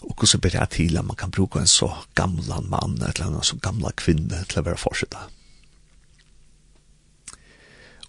og 0.05 0.13
hvordan 0.13 0.45
ber 0.45 0.57
jeg 0.59 0.73
til 0.77 1.01
at 1.01 1.09
man 1.09 1.17
kan 1.17 1.33
bruke 1.33 1.63
en 1.63 1.71
så 1.71 1.89
gamla 2.21 2.61
mann, 2.69 2.99
eller 3.01 3.31
en 3.31 3.47
så 3.47 3.57
gamla 3.57 3.95
kvinne 3.97 4.45
til 4.45 4.61
å 4.61 4.67
være 4.69 4.83
forsida. 4.83 5.29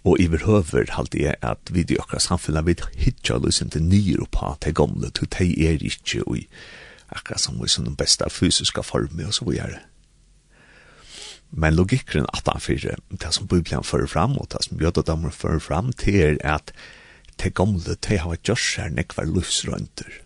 Og 0.04 0.18
i 0.18 0.26
behøver 0.26 0.90
halte 0.96 1.20
jeg 1.22 1.38
at 1.46 1.70
vi 1.70 1.86
i 1.86 1.96
okkara 2.02 2.20
samfunnet, 2.20 2.66
vil 2.66 2.82
hittar 2.98 3.40
løsning 3.40 3.70
til 3.72 3.86
nyer 3.86 4.26
på 4.34 4.50
det 4.64 4.74
gamle, 4.76 5.12
til 5.14 5.30
det 5.30 5.48
er 5.64 5.78
ikke, 5.80 6.26
og 6.26 6.42
akkurat 7.14 7.40
som 7.40 7.60
vi 7.62 7.70
som 7.70 7.86
den 7.86 7.96
beste 7.96 8.28
fysiska 8.28 8.82
formen, 8.82 9.30
og 9.30 9.34
så 9.34 9.46
videre. 9.48 9.80
Men 11.52 11.76
logikken 11.76 12.26
at 12.32 12.48
han 12.48 12.60
fyrir, 12.64 12.96
det 13.12 13.32
som 13.36 13.46
Bibelen 13.46 13.84
fører 13.84 14.08
fram, 14.08 14.38
og 14.40 14.48
det 14.52 14.64
som 14.64 14.80
jødadamer 14.80 15.30
fører 15.36 15.60
fram, 15.60 15.92
det 16.00 16.14
er 16.16 16.36
at 16.48 16.72
det 17.42 17.54
gamle, 17.54 17.96
det 17.96 18.20
har 18.20 18.30
vært 18.32 18.48
gjørs 18.48 18.68
her 18.80 18.92
nekvar 18.92 19.28
livsrønter. 19.28 20.22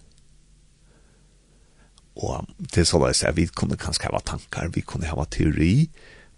Og 2.16 2.47
det 2.59 2.85
er 2.85 2.88
såleis 2.88 3.25
at 3.26 3.37
vi 3.37 3.49
kunne 3.50 3.76
kanskje 3.76 4.09
hava 4.09 4.23
tankar, 4.25 4.71
vi 4.73 4.85
kunne 4.87 5.11
hava 5.11 5.26
teori, 5.28 5.88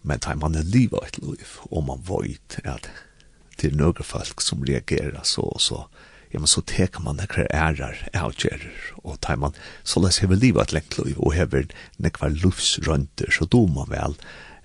men 0.03 0.19
det 0.23 0.33
er 0.33 0.41
man 0.41 0.57
er 0.57 0.67
liv 0.67 0.95
av 0.97 1.07
et 1.07 1.21
liv, 1.23 1.59
og 1.71 1.85
man 1.87 2.03
vet 2.09 2.59
at 2.65 2.89
det 3.59 3.73
er 3.73 3.79
noen 3.79 4.07
folk 4.07 4.43
som 4.43 4.65
reagerer 4.67 5.19
så 5.27 5.45
og 5.45 5.61
så, 5.63 5.85
ja, 6.33 6.41
men 6.41 6.51
så 6.51 6.63
teker 6.67 7.03
man 7.05 7.19
nekvar 7.21 7.49
ærer, 7.55 8.03
avgjerer, 8.17 8.75
og 9.03 9.19
det 9.23 9.35
er 9.35 9.41
man 9.45 9.57
såleis 9.83 10.21
hever 10.23 10.39
liv 10.39 10.59
av 10.59 10.69
et 10.69 10.77
lengt 10.79 10.99
liv, 11.01 11.19
og 11.19 11.35
hever 11.37 11.71
nekvar 12.03 12.35
livsrønter, 12.35 13.31
så 13.35 13.47
do 13.51 13.67
man 13.71 13.91
vel, 13.93 14.19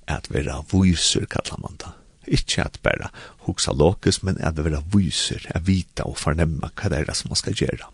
at 0.07 0.29
vera 0.33 0.61
vyser, 0.71 1.25
kallar 1.29 1.61
man 1.61 1.77
det. 1.81 1.91
Ikke 2.39 2.63
at 2.63 2.79
bare 2.83 3.09
hoksa 3.47 3.73
lokes, 3.75 4.21
men 4.23 4.39
at 4.39 4.59
vera 4.63 4.81
vyser, 4.93 5.43
at 5.51 5.67
vita 5.67 6.07
og 6.07 6.17
fornemma 6.21 6.71
hva 6.75 6.91
det 6.91 7.03
er 7.03 7.17
som 7.17 7.33
man 7.33 7.39
skal 7.39 7.57
gjøre. 7.59 7.89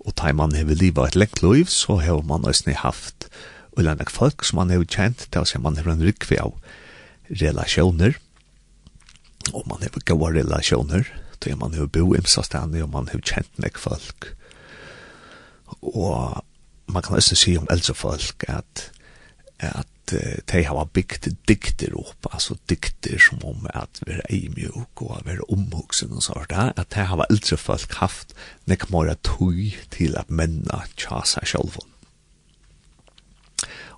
Og 0.00 0.14
tar 0.16 0.32
man 0.32 0.56
hever 0.56 0.78
livet 0.80 1.12
et 1.12 1.20
lengt 1.20 1.42
liv, 1.44 1.66
så 1.68 1.98
har 2.00 2.22
man 2.24 2.46
også 2.48 2.72
haft 2.80 3.28
og 3.80 4.10
folk 4.10 4.44
som 4.44 4.58
man 4.58 4.70
har 4.70 4.84
kjent, 4.84 5.28
det 5.32 5.38
er 5.38 5.58
man 5.58 5.76
har 5.76 5.86
en 5.92 6.02
rykve 6.02 6.40
av 6.40 6.54
relasjoner, 7.30 8.18
og 9.54 9.64
man 9.68 9.82
har 9.82 10.04
gode 10.04 10.34
relasjoner, 10.40 11.06
det 11.40 11.56
man 11.58 11.74
har 11.74 11.86
bo 11.86 12.14
i 12.14 12.20
stedene, 12.26 12.82
og 12.82 12.90
man 12.90 13.08
har 13.08 13.20
kjent 13.20 13.58
nek 13.58 13.78
folk. 13.78 14.34
Og 15.80 16.44
man 16.86 17.02
kan 17.02 17.16
også 17.16 17.36
si 17.36 17.56
om 17.56 17.68
eldre 17.70 17.94
folk 17.94 18.44
at, 18.48 18.90
at 19.58 19.86
de 20.52 20.62
har 20.66 20.88
byggt 20.94 21.28
dikter 21.48 21.94
opp, 21.98 22.28
altså 22.32 22.56
dikter 22.68 23.18
som 23.22 23.42
om 23.46 23.66
at 23.74 24.02
vi 24.06 24.16
er 24.16 24.26
eimjuk 24.30 25.04
og 25.04 25.16
at 25.18 25.26
vi 25.26 25.36
er 25.36 25.52
omhugsen 25.52 26.16
og 26.16 26.24
sånt, 26.24 26.52
at 26.52 26.90
de 26.94 27.06
har 27.10 27.26
eldre 27.28 27.56
folk 27.60 27.94
haft 28.00 28.34
nek 28.70 28.88
mora 28.90 29.16
tøy 29.26 29.70
til 29.94 30.18
at 30.20 30.30
menna 30.30 30.84
tja 30.96 31.22
seg 31.28 31.48
sjálfon. 31.52 31.88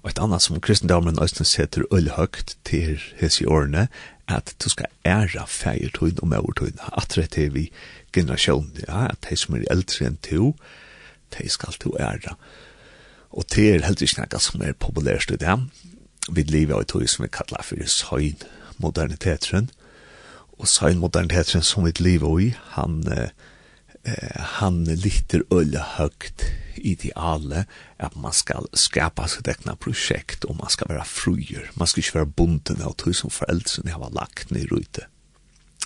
Og 0.02 0.10
et 0.10 0.18
annet 0.18 0.42
som 0.42 0.58
kristendommen 0.60 1.20
også 1.22 1.44
setter 1.46 1.86
ølhøgt 1.94 2.56
til 2.66 2.98
hese 3.20 3.46
årene, 3.46 3.86
at 4.26 4.54
du 4.64 4.68
skal 4.70 4.90
æra 5.06 5.44
feir 5.46 5.94
og 6.02 6.28
meur 6.28 6.52
at 6.98 7.14
det 7.14 7.38
er 7.38 7.50
vi 7.50 7.70
generasjonen, 8.12 8.84
ja, 8.88 9.06
at 9.10 9.26
de 9.30 9.36
som 9.36 9.54
er 9.54 9.64
eldre 9.70 10.06
enn 10.06 10.18
to, 10.22 10.52
de 11.38 11.48
skal 11.48 11.78
to 11.80 11.94
æra. 12.00 12.36
Og 13.30 13.44
det 13.54 13.68
er 13.70 13.86
helt 13.86 14.02
ikke 14.02 14.26
noe 14.26 14.40
som 14.40 14.62
er 14.62 14.76
populært 14.76 15.30
i 15.32 15.38
det 15.40 15.58
vi 16.30 16.42
lever 16.46 16.82
i 16.82 16.88
tog 16.88 17.08
som 17.08 17.24
vi 17.24 17.30
kallar 17.32 17.64
for 17.66 17.86
søgn 17.86 18.42
moderniteten, 18.82 19.70
og 20.58 20.68
søgn 20.68 21.00
moderniteten 21.02 21.64
som 21.66 21.86
vi 21.86 21.94
lever 21.98 22.40
i, 22.40 22.50
han, 22.76 23.00
eh, 23.10 23.30
han 24.58 24.84
lytter 24.84 25.42
øye 25.52 25.82
høgt 25.96 26.44
ideale 26.76 27.64
at 27.98 28.16
man 28.16 28.34
skal 28.34 28.66
skapa 28.74 29.28
sitt 29.30 29.48
egna 29.50 29.74
prosjekt 29.78 30.46
og 30.48 30.58
man 30.58 30.70
skal 30.72 30.90
være 30.90 31.06
fruer, 31.06 31.70
man 31.78 31.90
skal 31.90 32.02
ikke 32.02 32.18
være 32.20 32.34
bunden 32.38 32.82
av 32.82 32.96
tog 32.98 33.16
som 33.16 33.32
foreldrene 33.32 33.94
har 33.94 34.14
lagt 34.14 34.50
ned 34.50 34.70
rute. 34.72 35.06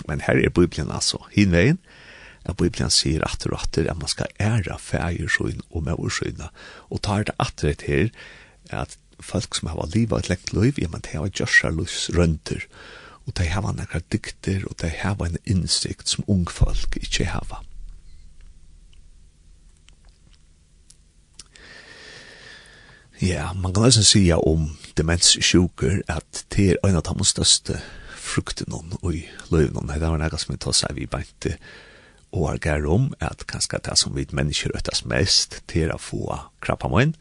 Men 0.08 0.20
her 0.20 0.36
er 0.36 0.52
Bibelen 0.52 0.92
altså, 0.92 1.22
hinveien, 1.32 1.78
at 2.44 2.56
Bibelen 2.60 2.92
sier 2.92 3.24
at 3.26 3.46
og 3.48 3.58
atter 3.58 3.88
at 3.90 3.98
man 3.98 4.10
skal 4.12 4.30
æra 4.40 4.76
fægersøyn 4.78 5.64
og 5.70 5.86
mæversøyna, 5.88 6.52
og 6.90 7.02
tar 7.02 7.26
det 7.26 7.34
atter 7.42 7.74
her 7.86 8.12
at 8.70 8.98
folk 9.20 9.54
som 9.54 9.68
har 9.68 9.90
livet 9.94 10.24
et 10.24 10.28
lengt 10.28 10.52
liv, 10.52 10.78
ja, 10.78 10.88
men 10.92 11.04
de 11.04 11.16
har 11.16 11.30
Joshua 11.40 11.70
Lus 11.70 12.10
rønter, 12.16 12.66
og 13.26 13.36
de 13.38 13.48
har 13.50 13.72
nekra 13.72 14.00
dykter, 14.12 14.66
og 14.66 14.76
de 14.82 14.90
har 14.90 15.16
en 15.24 15.38
innsikt 15.44 16.08
som 16.08 16.24
ung 16.28 16.46
folk 16.50 16.98
ikke 17.00 17.24
har. 17.32 17.62
Ja, 23.22 23.52
man 23.56 23.72
kan 23.72 23.86
nesten 23.86 24.04
sija 24.04 24.36
om 24.36 24.74
demenssjuker 24.98 26.02
at 26.12 26.44
det 26.52 26.74
er 26.74 26.82
en 26.84 26.98
av 26.98 27.06
de 27.08 27.24
største 27.24 27.78
frukten 28.20 28.74
og 28.76 29.14
i 29.14 29.22
løven. 29.48 29.88
Det 29.88 30.00
var 30.02 30.20
noe 30.20 30.40
som 30.40 30.52
vi 30.52 30.60
tar 30.60 30.76
seg 30.76 30.98
vi 30.98 31.08
beinte 31.08 31.56
og 32.36 32.50
er 32.50 32.60
gær 32.60 32.86
om 32.92 33.08
at 33.24 33.46
kanskje 33.48 33.80
det 33.86 33.96
som 33.96 34.12
vi 34.16 34.26
mennesker 34.36 34.74
øttes 34.76 35.04
mest 35.08 35.62
til 35.70 35.92
å 35.94 36.00
få 36.00 36.36
krabba 36.60 36.90
møyen, 36.92 37.14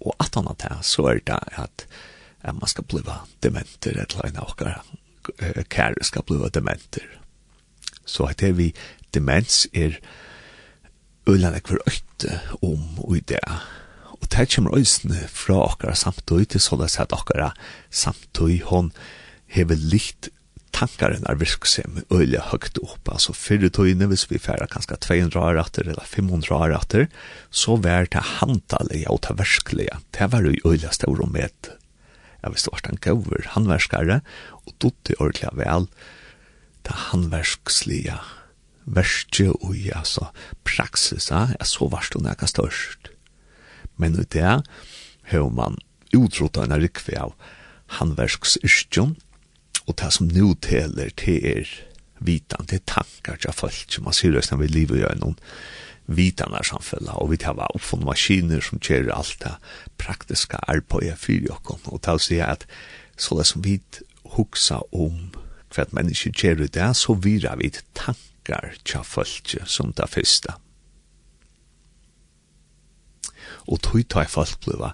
og 0.00 0.14
at 0.20 0.34
han 0.34 0.46
har 0.46 0.58
det, 0.60 0.76
så 0.86 1.06
er 1.10 1.20
det 1.26 1.38
at, 1.56 1.86
at 2.42 2.54
man 2.54 2.68
skal 2.68 2.84
bli 2.84 3.02
dementer, 3.42 3.96
et 3.96 4.14
eller 4.14 4.28
annet 4.28 4.42
okker, 4.42 4.82
kære 5.70 6.04
skal 6.04 6.26
bli 6.26 6.50
dementer. 6.54 7.06
Så 8.06 8.28
at 8.30 8.40
det 8.40 8.56
vi 8.58 8.72
demens 9.14 9.66
er 9.74 9.98
ullene 11.26 11.60
hver 11.64 11.82
øyte 11.88 12.40
om 12.62 13.00
og 13.02 13.16
i 13.16 13.20
det. 13.20 13.42
Og 14.20 14.28
det 14.30 14.48
kommer 14.54 14.76
øyne 14.78 15.28
fra 15.28 15.58
okker 15.64 15.94
samtøy 15.94 16.44
til 16.44 16.60
så 16.60 16.76
det 16.76 16.90
er 16.92 17.02
at 17.02 17.12
okker 17.12 17.50
samtøy, 17.90 18.60
hun 18.62 18.92
hever 19.46 19.76
litt 19.76 20.30
tankaren 20.76 21.24
er 21.28 21.38
virksam 21.40 22.02
øyla 22.12 22.42
høgt 22.50 22.78
opp. 22.82 23.08
Altså 23.08 23.32
fyrre 23.36 23.70
tøyne, 23.72 24.08
hvis 24.10 24.26
vi 24.30 24.40
færa 24.42 24.68
kanskje 24.70 24.98
200 25.06 25.40
år 25.40 25.60
etter 25.62 25.88
eller 25.88 26.04
500 26.04 26.52
år 26.52 26.74
etter, 26.76 27.08
så 27.50 27.78
vær 27.80 28.08
det 28.12 28.24
handalige 28.36 29.10
og 29.12 29.22
det 29.26 29.38
verskelige. 29.40 30.00
Det 30.12 30.30
var 30.32 30.44
jo 30.44 30.72
øyla 30.72 30.92
stor 30.92 31.22
og 31.24 31.32
med. 31.32 31.72
Jeg 32.42 32.52
visste 32.52 32.70
hva 32.70 32.82
han 32.84 33.00
gaver, 33.02 33.48
han 33.54 33.72
og 34.66 34.72
dotte 34.82 35.16
ordentlig 35.18 35.52
vel, 35.56 35.88
det 36.86 36.96
han 37.10 37.30
verskje 38.86 39.50
og 39.50 39.74
altså, 39.96 40.28
praksisa, 40.62 41.48
jeg 41.58 41.66
så 41.66 41.88
varst 41.90 42.14
hun 42.14 42.26
nekka 42.28 42.46
størst. 42.46 43.10
Men 43.96 44.18
ut 44.20 44.30
det, 44.30 44.62
hør 45.32 45.48
man 45.50 45.80
utrota 46.14 46.62
en 46.62 46.76
rikve 46.78 47.16
av 47.18 47.34
handverksyrstjon, 47.98 49.16
og 49.86 49.96
det 50.00 50.12
som 50.12 50.30
nu 50.34 50.54
teler 50.54 51.12
til 51.16 51.44
er 51.46 51.70
vitan, 52.18 52.66
det 52.66 52.80
er 52.80 52.86
tankar 52.90 53.40
til 53.40 53.54
folk 53.54 53.92
som 53.92 54.06
man 54.08 54.16
sier 54.16 54.34
resten 54.34 54.60
vi 54.60 54.70
livet 54.70 55.02
gjør 55.02 55.18
noen 55.20 55.36
vitanar 56.06 56.66
samfella 56.66 57.16
og 57.20 57.32
vi 57.32 57.40
tar 57.42 57.58
oppfunn 57.66 58.06
maskiner 58.06 58.62
som 58.62 58.80
kjører 58.82 59.12
alt 59.14 59.40
det 59.42 59.54
praktiske 59.98 60.58
arbeidet 60.70 61.18
for 61.18 61.48
jokken 61.48 61.90
og 61.90 62.02
til 62.06 62.18
å 62.18 62.22
si 62.22 62.38
at 62.42 62.66
så 63.18 63.38
det 63.38 63.48
som 63.48 63.64
vi 63.64 63.80
huksa 64.36 64.82
om 64.92 65.32
hva 65.74 65.82
et 65.82 65.96
menneske 65.96 66.30
kjører 66.30 66.68
ut 66.68 66.76
det 66.76 66.92
så 66.98 67.16
vira 67.18 67.56
vi 67.58 67.72
tankar 67.98 68.76
til 68.86 69.02
folk 69.06 69.56
som 69.66 69.92
det 69.98 70.08
første 70.12 70.54
og 73.66 73.82
tog 73.82 74.06
tar 74.06 74.30
folk 74.30 74.60
bliva 74.62 74.92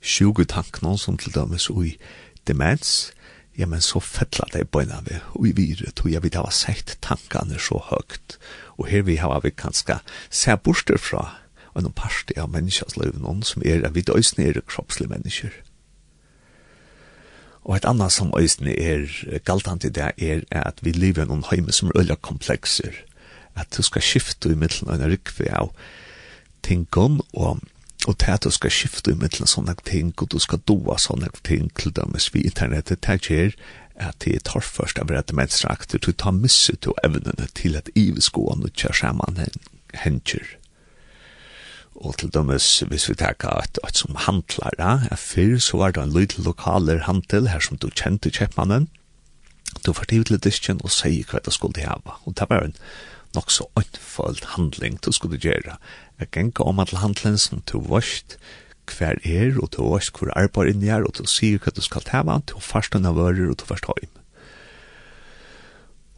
sjugo 0.00 0.46
tankene 0.48 0.96
som 1.00 1.20
til 1.20 1.34
dømes 1.36 1.68
ui 1.70 1.94
demens 2.48 3.12
ja, 3.56 3.66
men 3.66 3.80
så 3.80 4.00
fettla 4.02 4.48
det 4.52 4.68
bøyna 4.74 5.00
vi, 5.06 5.20
og 5.34 5.44
vi 5.46 5.52
vire 5.56 5.92
tog 5.94 6.10
jeg 6.10 6.22
vidt 6.24 6.38
hava 6.38 6.50
sett 6.54 6.96
tankane 7.04 7.58
så 7.62 7.78
høgt, 7.90 8.38
og 8.78 8.88
her 8.90 9.04
vi 9.06 9.16
har 9.22 9.40
vi 9.44 9.54
kanska 9.54 10.00
se 10.30 10.56
borster 10.56 10.98
fra 10.98 11.28
en 11.78 11.90
parste 11.92 12.34
av 12.38 12.50
menneskans 12.54 12.96
liv, 12.98 13.14
noen 13.18 13.42
som 13.46 13.62
er 13.66 13.84
at 13.86 13.94
vi 13.94 14.04
døysene 14.06 14.48
er 14.48 14.60
kroppslige 14.66 15.10
mennesker. 15.10 15.54
Og 17.64 17.78
et 17.78 17.86
annet 17.88 18.12
som 18.12 18.34
øysene 18.36 18.74
er 18.76 19.08
galtant 19.46 19.86
i 19.86 19.90
det 19.90 20.12
er 20.18 20.44
at 20.50 20.82
vi 20.84 20.92
lever 20.92 21.24
i 21.24 21.30
noen 21.30 21.46
heime 21.48 21.72
som 21.72 21.90
er 21.90 22.02
øyla 22.02 22.18
komplekser, 22.20 22.92
at 23.54 23.70
du 23.76 23.82
skal 23.82 24.02
skifte 24.02 24.50
i 24.50 24.58
middelen 24.58 24.90
av 24.90 25.00
en 25.00 25.14
rikve 25.14 25.48
av 25.54 25.70
tingene 26.62 27.24
og 27.32 27.62
Og 28.04 28.18
til 28.20 28.34
at 28.36 28.44
du 28.44 28.50
skal 28.52 28.72
skifte 28.74 29.14
i 29.14 29.16
middelen 29.16 29.48
sånne 29.48 29.74
ting, 29.86 30.12
og 30.20 30.28
du 30.32 30.38
skal 30.42 30.60
doa 30.68 30.98
sånne 31.00 31.30
ting 31.46 31.70
til 31.78 31.94
dem 31.96 32.12
vi 32.32 32.44
internettet, 32.44 33.06
det 33.06 33.30
gjør 33.30 33.54
at 33.96 34.18
det 34.24 34.42
tar 34.44 34.60
først 34.60 34.98
av 34.98 35.12
rett 35.12 35.32
menneskeakter, 35.32 36.02
du 36.02 36.12
tar 36.12 36.34
misset 36.34 36.82
til 36.82 36.98
evnene 37.04 37.48
til 37.54 37.78
at 37.78 37.88
iveskående 37.94 38.72
kjør 38.74 38.98
sammen 39.00 39.40
hender. 39.94 40.44
Og 41.94 42.18
til 42.18 42.32
dømes, 42.34 42.82
hvis 42.90 43.08
vi 43.08 43.14
tar 43.14 43.38
et, 43.38 43.78
et 43.86 43.96
som 43.96 44.18
handlar, 44.18 44.74
ja, 44.78 45.14
før 45.14 45.58
så 45.62 45.78
var 45.78 45.94
det 45.94 46.02
en 46.02 46.12
lydel 46.12 46.44
lokaler 46.44 47.06
handel 47.06 47.48
her 47.48 47.62
som 47.62 47.78
du 47.78 47.88
kjente 47.88 48.34
kjøpmannen, 48.34 48.88
du 49.86 49.92
fortivde 49.92 50.38
disken 50.38 50.80
og 50.82 50.92
sier 50.92 51.26
hva 51.30 51.40
du 51.44 51.52
skulle 51.54 51.86
hava. 51.86 52.18
Og 52.26 52.34
det 52.38 52.48
var 52.50 52.66
en 52.66 52.76
nok 53.34 53.50
så 53.50 53.66
åndfølt 53.76 54.44
handling 54.56 54.98
du 55.04 55.12
skulle 55.12 55.38
gjøre. 55.38 55.76
Jeg 56.20 56.30
genka 56.32 56.62
om 56.62 56.80
at 56.80 56.94
handling 57.02 57.38
som 57.40 57.62
du 57.72 57.80
varst 57.80 58.38
hver 58.84 59.18
er, 59.24 59.56
og 59.62 59.72
du 59.72 59.82
varst 59.90 60.16
hvor 60.18 60.32
arbeid 60.36 60.74
inni 60.74 60.88
er, 60.92 61.04
og 61.04 61.16
du 61.18 61.26
sier 61.30 61.58
hva 61.58 61.72
du 61.74 61.82
skal 61.84 62.04
ta 62.04 62.22
med, 62.22 62.46
du 62.50 62.60
først 62.60 62.94
unna 62.94 63.14
vører, 63.16 63.48
og 63.50 63.58
du 63.60 63.64
først 63.68 63.88
høym. 63.90 64.12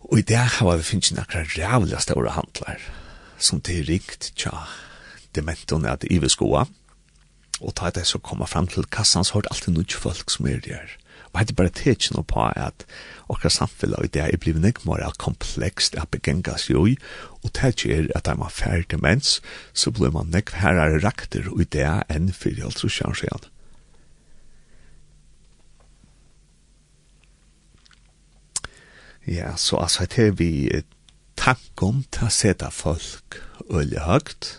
Og 0.06 0.18
i 0.18 0.26
det 0.26 0.38
har 0.38 0.76
vi 0.76 0.86
finnes 0.86 1.12
nekra 1.14 1.42
rævlig 1.56 2.00
store 2.02 2.34
handler, 2.36 2.82
som 3.38 3.60
det 3.60 3.80
er 3.80 3.88
rikt 3.90 4.32
tja 4.36 4.66
dementon 5.36 5.84
er 5.84 5.96
at 5.96 6.30
skoa, 6.32 6.66
og 7.60 7.74
ta 7.74 7.90
det 7.90 8.06
så 8.06 8.18
kommer 8.18 8.46
fram 8.46 8.66
til 8.66 8.84
kassan, 8.84 9.24
så 9.24 9.34
har 9.34 9.46
det 9.46 9.52
alltid 9.52 9.74
noen 9.74 10.00
folk 10.04 10.30
som 10.32 10.48
er 10.48 10.60
der. 10.64 10.96
Og 11.36 11.42
hette 11.42 11.52
bare 11.52 11.68
tekjen 11.68 12.16
på 12.24 12.44
at 12.48 12.86
okra 13.28 13.50
samfunnet 13.52 14.06
i 14.06 14.08
det 14.14 14.22
er 14.24 14.38
blivit 14.40 14.62
nek 14.64 14.78
mer 14.88 15.02
komplekst 15.20 15.98
at 16.00 16.08
begengas 16.08 16.70
jo 16.70 16.86
i, 16.88 16.94
og 17.44 17.52
tekje 17.52 17.90
er 17.92 18.08
at 18.16 18.30
er 18.32 18.38
man 18.40 18.48
færre 18.48 18.86
demens, 18.88 19.42
så 19.76 19.92
blir 19.92 20.14
man 20.14 20.32
nek 20.32 20.54
herrar 20.56 20.96
rakter 21.04 21.50
i 21.52 21.68
det 21.76 21.84
enn 22.08 22.32
fyrir 22.32 22.64
alt 22.64 22.80
trus 22.80 22.96
sjans 22.96 23.20
Ja, 29.28 29.52
så 29.60 29.82
altså 29.82 30.06
hette 30.06 30.30
vi 30.40 30.70
tankom 31.36 32.06
ta 32.14 32.30
seta 32.32 32.72
folk 32.72 33.42
ølja 33.68 34.08
høgt, 34.08 34.54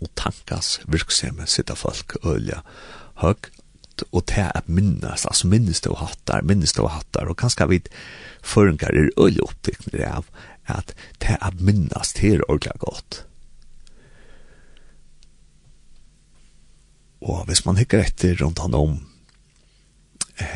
og 0.00 0.08
tankas 0.16 0.78
virksomhet 0.88 1.52
seta 1.52 1.76
folk 1.76 2.16
ølja 2.24 2.62
høgt, 3.20 3.57
og 4.12 4.26
til 4.30 4.50
at 4.54 4.68
minnes, 4.68 5.26
altså 5.26 5.48
minnes 5.48 5.80
det 5.80 5.92
å 5.92 5.98
hatt 6.00 6.20
der, 6.30 6.44
minnes 6.46 6.74
det 6.76 6.84
å 6.84 6.90
hatt 6.92 7.08
der, 7.16 7.30
og 7.30 7.38
kanskje 7.40 7.68
vi 7.70 7.80
føringar 8.42 8.94
er 8.94 9.10
øye 9.18 9.44
oppbyggende 9.44 10.06
av 10.06 10.28
at 10.68 10.94
til 11.22 11.38
at 11.40 11.60
minnes 11.64 12.14
det 12.18 12.32
er 12.34 12.44
ordentlig 12.48 12.78
godt. 12.84 13.24
Og 17.28 17.44
hvis 17.48 17.64
man 17.66 17.78
hikker 17.80 18.04
etter 18.04 18.38
rundt 18.42 18.62
han 18.62 18.76
om 18.78 18.98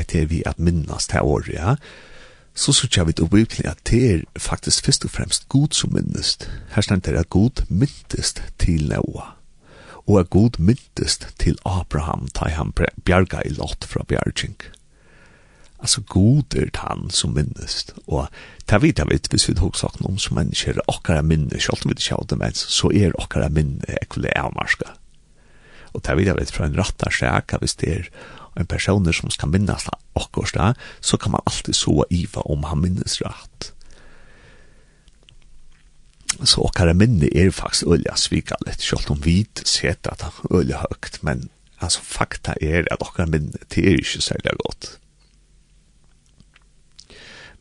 til 0.08 0.28
vi 0.30 0.44
at 0.46 0.60
minnes 0.62 1.08
det 1.10 1.24
året, 1.26 1.54
ja, 1.56 1.74
så 2.54 2.72
synes 2.72 2.96
jeg 2.96 3.06
vi 3.06 3.12
til 3.18 3.28
Bibelen 3.28 3.70
at 3.70 3.80
det 3.90 4.02
er 4.12 4.24
faktisk 4.38 4.84
først 4.84 5.04
og 5.04 5.10
fremst 5.10 5.48
god 5.48 5.74
som 5.74 5.92
minnes. 5.92 6.38
Her 6.76 6.82
stender 6.86 7.16
det 7.16 7.24
at 7.26 7.30
god 7.30 7.64
minnes 7.68 8.34
til 8.58 8.88
Noah 8.88 9.41
og 10.06 10.18
er 10.18 10.30
god 10.30 10.58
myndest 10.58 11.28
til 11.38 11.58
Abraham 11.68 12.28
ta 12.34 12.50
han 12.50 12.72
bjarga 13.04 13.42
i 13.46 13.54
lott 13.56 13.86
fra 13.88 14.04
bjarging. 14.08 14.56
Altså 15.82 16.00
god 16.06 16.54
er 16.54 16.70
han 16.78 17.10
som 17.10 17.34
minnest, 17.34 17.94
og 18.06 18.28
ta 18.70 18.78
vidt 18.78 18.98
jeg 18.98 19.10
vidt 19.10 19.30
hvis 19.30 19.48
vi 19.48 19.56
tog 19.58 19.74
sagt 19.78 20.00
noen 20.02 20.18
som 20.22 20.36
mennesker 20.38 20.78
er 20.78 20.90
okkara 20.90 21.24
minne, 21.26 21.58
selv 21.58 21.82
om 21.82 21.90
vi 21.90 21.98
ikke 21.98 22.20
det 22.30 22.38
mens, 22.38 22.62
så 22.70 22.90
er 22.94 23.16
okkara 23.18 23.48
minne 23.50 23.98
ekvile 23.98 24.30
avmarska. 24.38 24.94
Og 25.92 26.02
ta 26.06 26.14
vidt 26.14 26.30
jeg 26.30 26.38
vidt 26.38 26.54
fra 26.54 26.68
en 26.68 26.78
rattar 26.78 27.10
sjaka 27.10 27.58
hvis 27.58 27.74
det 27.82 27.90
er 27.90 28.08
en 28.58 28.68
person 28.68 29.10
som 29.12 29.30
skal 29.30 29.50
minnes 29.50 29.88
okkorsta, 30.14 30.74
så 31.00 31.16
kan 31.16 31.34
man 31.34 31.46
alltid 31.46 31.74
så 31.74 32.04
iva 32.10 32.46
om 32.46 32.64
han 32.70 32.82
minnes 32.84 33.18
rett 33.24 33.72
så 36.48 36.64
okkara 36.66 36.94
minne 36.96 37.28
er 37.28 37.52
faktisk 37.54 37.90
ølja 37.94 38.16
svika 38.18 38.58
litt, 38.66 38.82
selv 38.82 39.10
om 39.14 39.20
vi 39.24 39.42
set 39.64 40.08
at 40.10 40.24
ølja 40.50 40.82
høgt, 40.84 41.20
men 41.26 41.48
altså 41.82 42.02
fakta 42.04 42.54
er 42.60 42.86
at 42.90 43.02
okkara 43.02 43.28
minne, 43.30 43.62
det 43.74 43.84
er 43.84 44.00
ikke 44.00 44.22
særlig 44.22 44.56
godt. 44.62 44.96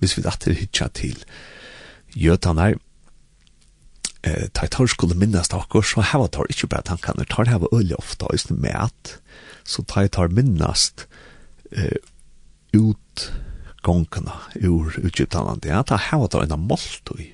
Hvis 0.01 0.17
vi 0.17 0.23
datter 0.25 0.57
hitja 0.57 0.87
til 0.97 1.19
jøtanar, 2.17 2.79
eh, 4.23 4.47
ta 4.53 4.67
tar 4.67 4.89
skulle 4.89 5.17
minnast 5.17 5.53
akkur, 5.53 5.85
så 5.85 6.01
heva 6.01 6.27
tar 6.27 6.49
ikkje 6.49 6.69
bare 6.69 6.87
tankane, 6.89 7.25
tar 7.29 7.49
heva 7.49 7.69
ølja 7.71 7.99
ofta, 8.01 8.29
i 8.33 8.37
sin 8.37 8.61
mät, 8.61 9.17
så 9.63 9.85
ta 9.85 10.07
tar 10.07 10.33
minnast 10.33 11.05
eh, 11.71 12.01
ut 12.73 13.31
gongkana 13.83 14.41
ur 14.61 14.93
utgjuttalande, 15.01 15.69
ja, 15.69 15.83
ta 15.83 15.97
heva 15.97 16.27
tar 16.27 16.45
enn 16.45 16.67
måltøy, 16.67 17.31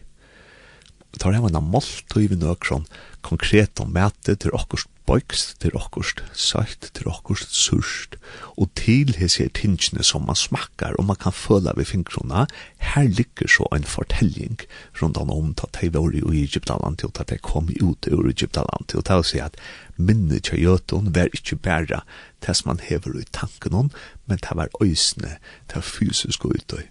tar 1.15 1.33
hemma 1.33 1.49
en 1.49 1.71
måltøy 1.71 2.27
vi 2.27 2.37
sånn 2.67 2.87
konkret 3.25 3.79
om 3.83 3.91
mæte 3.95 4.35
til 4.35 4.53
okkurst 4.55 4.91
bøykst, 5.07 5.53
til 5.63 5.75
okkurst 5.79 6.21
søyt, 6.35 6.89
til 6.95 7.07
okkurst 7.07 7.53
surst, 7.55 8.17
og 8.59 8.67
til 8.75 9.13
hese 9.15 9.45
er 9.45 9.53
tingene 9.55 10.03
som 10.03 10.25
man 10.27 10.35
smakkar 10.35 10.97
og 10.99 11.07
man 11.07 11.19
kan 11.21 11.35
føle 11.35 11.71
ved 11.77 11.87
fingrona, 11.87 12.45
her 12.91 13.07
ligger 13.07 13.47
så 13.47 13.69
en 13.75 13.87
fortelling 13.87 14.59
rundan 15.01 15.31
om 15.31 15.53
at 15.63 15.71
tei 15.79 15.89
var 15.93 16.11
i 16.11 16.43
Egyptaland 16.43 17.03
og 17.07 17.15
ta 17.15 17.23
de 17.23 17.39
kom 17.39 17.71
ut 17.79 18.09
ur 18.11 18.27
Egyptaland 18.27 18.95
og 18.99 19.07
til 19.07 19.23
å 19.23 19.27
si 19.31 19.39
at 19.43 19.55
minne 19.95 20.41
til 20.43 20.65
jötun 20.65 21.13
var 21.15 21.31
ikke 21.33 21.55
bare 21.55 22.03
det 22.43 22.55
som 22.57 22.73
man 22.73 22.83
hever 22.83 23.15
i 23.21 23.25
tanken 23.31 23.73
om, 23.73 23.91
men 24.25 24.43
det 24.43 24.59
var 24.59 24.69
det 24.83 25.37
ta 25.71 25.79
fysisk 25.79 26.45
utøy. 26.45 26.83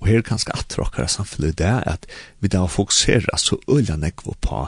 Og 0.00 0.06
her 0.06 0.18
er 0.18 0.26
ganske 0.26 0.52
at 0.56 1.10
samfunnet 1.10 1.58
det 1.58 1.66
er 1.66 1.80
at 1.80 2.06
vi 2.40 2.48
da 2.48 2.64
fokuserer 2.66 3.36
så 3.36 3.56
øyne 3.68 3.96
nekve 3.96 4.34
på 4.40 4.66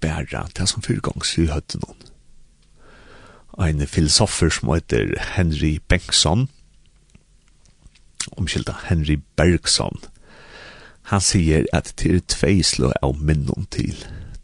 bæra 0.00 0.48
det 0.56 0.68
som 0.68 0.82
fyrgångs 0.82 1.38
i 1.38 1.46
høyden 1.46 1.82
noen. 1.82 2.02
En 3.58 3.86
filosofer 3.86 4.50
som 4.52 4.74
heter 4.74 5.16
Henry 5.36 5.78
Bengtsson, 5.88 6.48
omkylda 8.36 8.74
Henry 8.88 9.18
Bergson, 9.36 9.98
han 11.02 11.22
sier 11.22 11.64
at 11.72 11.94
det 12.02 12.14
er 12.14 12.24
tvei 12.28 12.62
slå 12.66 12.90
av 13.02 13.16
minnen 13.22 13.66
til. 13.70 13.94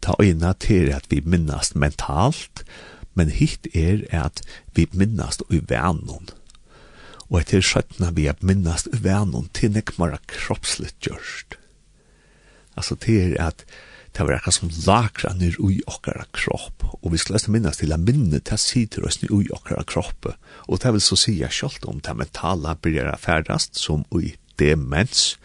Ta 0.03 0.15
øyne 0.23 0.55
til 0.61 0.93
at 0.95 1.11
vi 1.11 1.21
minnast 1.25 1.77
mentalt, 1.77 2.63
men 3.15 3.29
hitt 3.35 3.67
er 3.75 4.07
at 4.25 4.43
vi 4.75 4.87
minnast 4.93 5.43
i 5.51 5.61
vanen 5.69 6.31
og 7.33 7.41
etter 7.41 7.65
skjøttene 7.65 8.13
vi 8.13 8.27
er 8.29 8.41
minnast 8.45 8.91
vennom 8.93 9.49
til 9.57 9.73
nekmara 9.73 10.21
kroppsligt 10.29 10.99
gjørst. 11.01 11.57
Altså 12.77 12.97
til 13.01 13.33
at 13.41 13.65
det 14.13 14.27
var 14.29 14.37
akkurat 14.37 14.59
som 14.59 14.73
lakra 14.85 15.33
nir 15.41 15.57
ui 15.57 15.79
okkara 15.89 16.27
kropp, 16.37 16.85
og 17.01 17.13
vi 17.15 17.21
skulle 17.21 17.41
minnast 17.49 17.81
til 17.81 17.95
at 17.97 18.05
minne 18.05 18.43
til 18.45 18.61
sider 18.61 19.07
oss 19.09 19.23
ui 19.25 19.47
okkara 19.49 19.87
kropp, 19.89 20.29
og 20.69 20.83
det 20.83 20.93
vil 20.93 21.05
så 21.05 21.17
sija 21.17 21.49
kjolt 21.49 21.87
om 21.89 22.03
det 22.05 22.17
mentala 22.21 22.75
byrjar 22.77 23.17
færdast 23.17 23.81
som 23.81 24.05
ui 24.13 24.35
demens, 24.61 25.39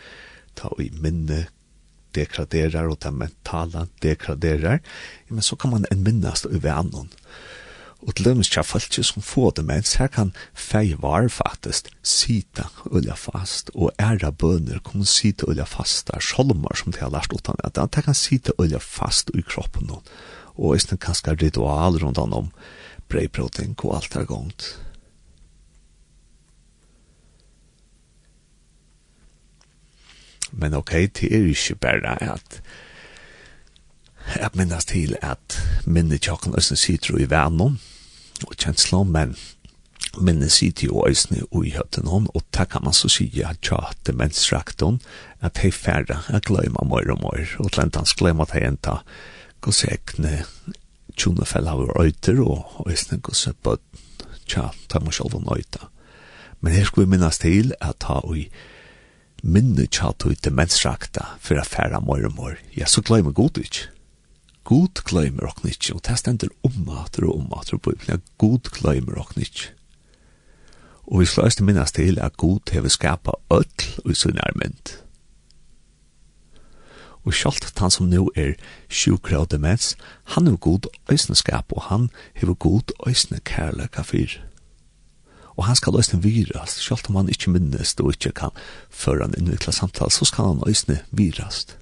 ta 0.59 0.67
ui 0.75 0.89
minne 0.99 1.45
degraderar 2.17 2.91
og 2.91 2.99
det 3.05 3.13
mentala 3.15 3.85
degraderar, 4.03 4.83
men 5.29 5.41
så 5.41 5.55
kan 5.55 5.71
man 5.71 5.87
en 5.91 6.03
minnast 6.03 6.49
ui 6.51 6.59
vennom, 6.59 7.07
og 7.07 7.56
og 8.01 8.13
til 8.15 8.27
dømes 8.29 8.49
tja 8.53 8.61
fölkje 8.61 9.03
som 9.03 9.25
få 9.25 9.49
demens, 9.57 9.95
her 9.97 10.07
kan 10.13 10.33
fei 10.53 10.93
var 11.01 11.27
faktisk 11.33 11.89
sita 12.03 12.67
ulja 12.85 13.15
fast, 13.17 13.71
og 13.73 13.91
æra 13.99 14.29
bønner 14.31 14.79
kan 14.85 15.05
sita 15.05 15.47
ulja 15.49 15.65
fast 15.65 16.11
der 16.11 16.21
sholmar 16.21 16.77
som 16.77 16.93
de 16.93 17.01
har 17.01 17.13
lært 17.13 17.33
utan 17.33 17.57
at 17.63 17.77
han 17.77 17.89
kan 17.89 18.15
sita 18.15 18.53
ulja 18.57 18.79
fast 18.79 19.31
i 19.33 19.41
kroppen 19.41 19.89
og 20.57 20.75
isne 20.75 20.97
kanskje 20.97 21.37
ritual 21.41 21.97
rundt 22.01 22.21
han 22.21 22.33
om 22.33 22.51
breiproting 23.09 23.75
og 23.83 23.95
alt 23.95 24.15
er 24.15 24.25
gongt. 24.25 24.77
Men 30.51 30.73
ok, 30.73 30.91
det 30.91 31.29
er 31.33 31.45
ikke 31.45 31.75
bare 31.75 32.17
at 32.23 32.61
jeg 34.35 34.49
minnes 34.53 34.85
til 34.85 35.15
at 35.21 35.59
minnet 35.85 36.21
tjokken 36.21 36.55
østen 36.57 36.77
sitro 36.77 37.17
i 37.17 37.29
vennom, 37.29 37.77
og 38.45 38.57
kjensla, 38.59 39.03
men 39.03 39.35
minne 40.21 40.49
sitt 40.49 40.83
jo 40.85 41.03
øysene 41.07 41.45
ui 41.51 41.71
høtten 41.75 42.09
hon, 42.09 42.27
og 42.33 42.45
ta 42.55 42.65
kan 42.69 42.85
man 42.85 42.95
så 42.95 43.09
si 43.11 43.27
at 43.45 43.61
tja 43.65 43.79
demensrakton, 44.07 44.99
at 45.41 45.61
hei 45.61 45.71
færre, 45.71 46.21
jeg 46.29 46.45
gløyma 46.47 46.85
mor 46.87 47.05
og 47.13 47.21
mor, 47.21 47.41
og 47.61 47.71
tlentans 47.73 48.15
gløyma 48.17 48.47
at 48.47 48.55
hei 48.57 48.63
enta 48.67 49.01
gos 49.61 49.83
ekne 49.85 50.43
tjonefell 51.17 51.69
av 51.69 51.85
øyter, 51.99 52.41
og 52.41 52.89
øysene 52.89 53.21
gos 53.21 53.47
bøtt 53.63 53.83
tja, 54.47 54.71
ta 54.89 55.01
må 55.03 55.11
sjolv 55.11 55.37
om. 55.37 55.49
Men 56.61 56.73
her 56.73 56.87
skulle 56.87 57.07
vi 57.07 57.17
minnes 57.17 57.37
til 57.41 57.73
at 57.81 57.99
ta 58.05 58.21
ui 58.25 58.47
minne 59.43 59.85
tja 59.85 60.13
tja 60.17 60.33
demensrakta 60.43 61.37
for 61.39 61.59
a 61.59 61.65
færre 61.65 62.01
mor 62.01 62.25
og 62.25 62.33
mor, 62.35 62.57
ja, 62.75 62.85
så 62.85 63.01
gløyma 63.01 63.31
god 63.31 63.61
ikke 63.61 63.96
god 64.67 65.01
gløymer 65.07 65.47
okken 65.47 65.71
ikkje, 65.71 65.95
og 65.95 66.03
det 66.07 66.17
stender 66.19 66.51
omater 66.67 67.27
og 67.27 67.39
omater 67.39 67.79
på 67.79 67.93
Bibelen, 67.93 68.19
at 68.19 68.31
god 68.41 68.67
gløymer 68.75 69.19
okken 69.21 69.45
ikkje. 69.45 69.71
Og 71.07 71.21
vi 71.23 71.25
slår 71.31 71.53
til 71.55 71.63
minnast 71.63 71.95
til 71.95 72.19
at 72.19 72.35
god 72.37 72.73
hever 72.75 72.91
skapa 72.91 73.37
ødl 73.53 73.85
og 74.03 74.11
i 74.11 74.15
sin 74.15 74.39
ærmynd. 74.43 74.97
Og 77.23 77.35
sjalt 77.35 77.79
han 77.79 77.91
som 77.91 78.11
nu 78.11 78.27
er 78.35 78.55
sjukra 78.91 79.39
og 79.43 79.51
demens, 79.51 79.95
han 80.35 80.47
hever 80.47 80.59
god 80.59 80.91
øysne 81.11 81.35
skap, 81.35 81.71
og 81.71 81.87
han 81.87 82.09
hever 82.35 82.53
god 82.53 82.91
øysne 83.07 83.39
kærleika 83.39 84.03
fyr. 84.03 84.39
Og 85.55 85.65
han 85.65 85.75
skal 85.75 85.95
øysne 85.95 86.23
virast, 86.23 86.83
sjalt 86.83 87.07
om 87.09 87.15
han 87.15 87.31
ikkje 87.31 87.55
minnest 87.55 88.03
og 88.03 88.15
ikkje 88.15 88.35
kan 88.35 88.63
føre 88.89 89.23
han 89.23 89.35
innvikla 89.37 89.71
samtal, 89.71 90.11
så 90.11 90.27
skal 90.27 90.51
han 90.51 90.63
øysne 90.67 90.99
virast. 91.11 91.77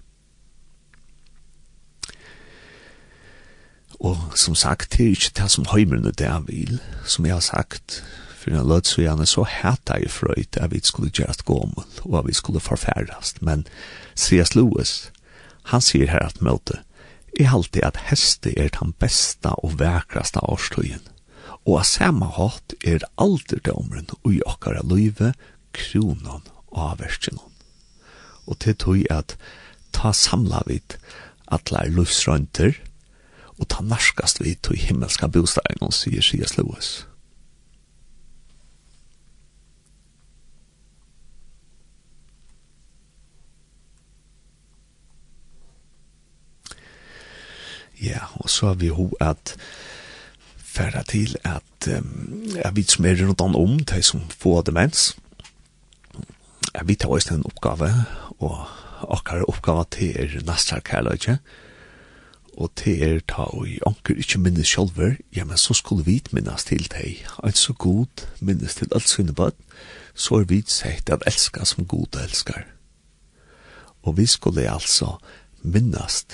Og 3.99 4.17
som 4.35 4.55
sagt, 4.55 4.97
det 4.97 5.05
er 5.05 5.15
ikke 5.15 5.31
det 5.41 5.49
som 5.51 5.65
høymerne 5.71 6.11
det 6.11 6.27
jeg 6.27 6.43
vil, 6.47 6.79
som 7.05 7.25
jeg 7.25 7.35
har 7.35 7.45
sagt, 7.45 8.03
for 8.35 8.53
en 8.53 8.67
lød 8.67 8.85
så 8.85 9.01
gjerne 9.01 9.25
så 9.25 9.43
hæta 9.49 9.97
jeg 9.97 10.11
frøyt 10.11 10.57
at 10.61 10.71
vi 10.71 10.81
skulle 10.83 11.09
gjøres 11.09 11.41
gommel, 11.47 11.85
og 12.03 12.19
at 12.19 12.27
vi 12.27 12.33
skulle 12.33 12.59
forfærast, 12.59 13.41
men 13.41 13.65
C.S. 14.15 14.55
Lewis, 14.55 15.11
han 15.71 15.81
sier 15.81 16.11
her 16.11 16.27
at 16.27 16.41
møte, 16.41 16.83
i 17.39 17.47
alltid 17.49 17.83
at 17.83 17.97
heste 18.09 18.53
er 18.59 18.69
den 18.79 18.93
besta 18.99 19.55
og 19.63 19.79
vekraste 19.79 20.43
årstøyen, 20.45 21.01
og 21.65 21.79
av 21.79 21.87
samme 21.89 22.29
hatt 22.37 22.75
er 22.85 23.07
alderdomren 23.17 24.07
og 24.21 24.33
i 24.35 24.43
okkara 24.45 24.83
løyve 24.85 25.33
kronon 25.73 26.45
og 26.67 26.99
verskjennom. 27.01 27.51
Og 28.45 28.59
til 28.61 28.77
tog 28.77 29.01
at 29.09 29.33
ta 29.95 30.13
samla 30.13 30.61
vid 30.69 30.99
atler 31.49 31.89
løsrønter, 31.89 32.77
og 33.59 33.67
ta 33.71 33.83
narskast 33.83 34.41
vi 34.43 34.55
til 34.55 34.79
himmelska 34.79 35.27
bostegen, 35.31 35.91
sier 35.95 36.23
C.S. 36.23 36.57
Lewis. 36.57 37.05
Ja, 48.01 48.27
og 48.43 48.49
så 48.51 48.67
har 48.67 48.79
vi 48.81 48.91
ho 48.91 49.07
at 49.23 49.55
færa 50.57 51.03
til 51.07 51.37
at 51.47 51.87
um, 51.87 52.43
jeg 52.55 52.75
vet 52.75 52.91
som 52.91 53.05
er 53.05 53.21
rundt 53.21 53.41
an 53.41 53.55
om 53.55 53.77
de 53.79 54.01
som 54.03 54.25
får 54.29 54.65
demens. 54.67 55.15
Jeg 56.73 56.87
vet 56.87 57.01
det 57.01 57.09
var 57.09 57.31
en 57.31 57.45
oppgave, 57.47 57.91
og 58.39 58.65
akkar 59.15 59.47
oppgave 59.47 59.85
til 59.91 60.11
er 60.19 60.41
nastar 60.45 60.83
kærløyke 60.83 61.37
og 62.57 62.71
til 62.79 63.03
er 63.03 63.19
ta 63.27 63.47
og 63.51 63.67
i 63.67 63.79
anker 63.87 64.15
ikkje 64.19 64.39
minnes 64.39 64.69
sjolver, 64.71 65.17
ja, 65.35 65.43
men 65.43 65.57
så 65.59 65.75
skulle 65.75 66.05
vi 66.05 66.21
minnes 66.31 66.63
til 66.63 66.87
deg. 66.91 67.25
alt 67.43 67.57
så 67.57 67.73
god 67.73 68.27
minnes 68.39 68.75
til 68.75 68.87
alt 68.95 69.09
sinne 69.09 69.33
bad, 69.33 69.51
så 70.13 70.39
er 70.39 70.43
vi 70.43 70.63
sett 70.67 71.09
at 71.09 71.23
elska 71.27 71.65
som 71.65 71.85
god 71.85 72.15
elskar. 72.23 72.65
Og 74.03 74.17
vi 74.17 74.25
skulle 74.25 74.71
altså 74.71 75.17
minnes 75.61 76.25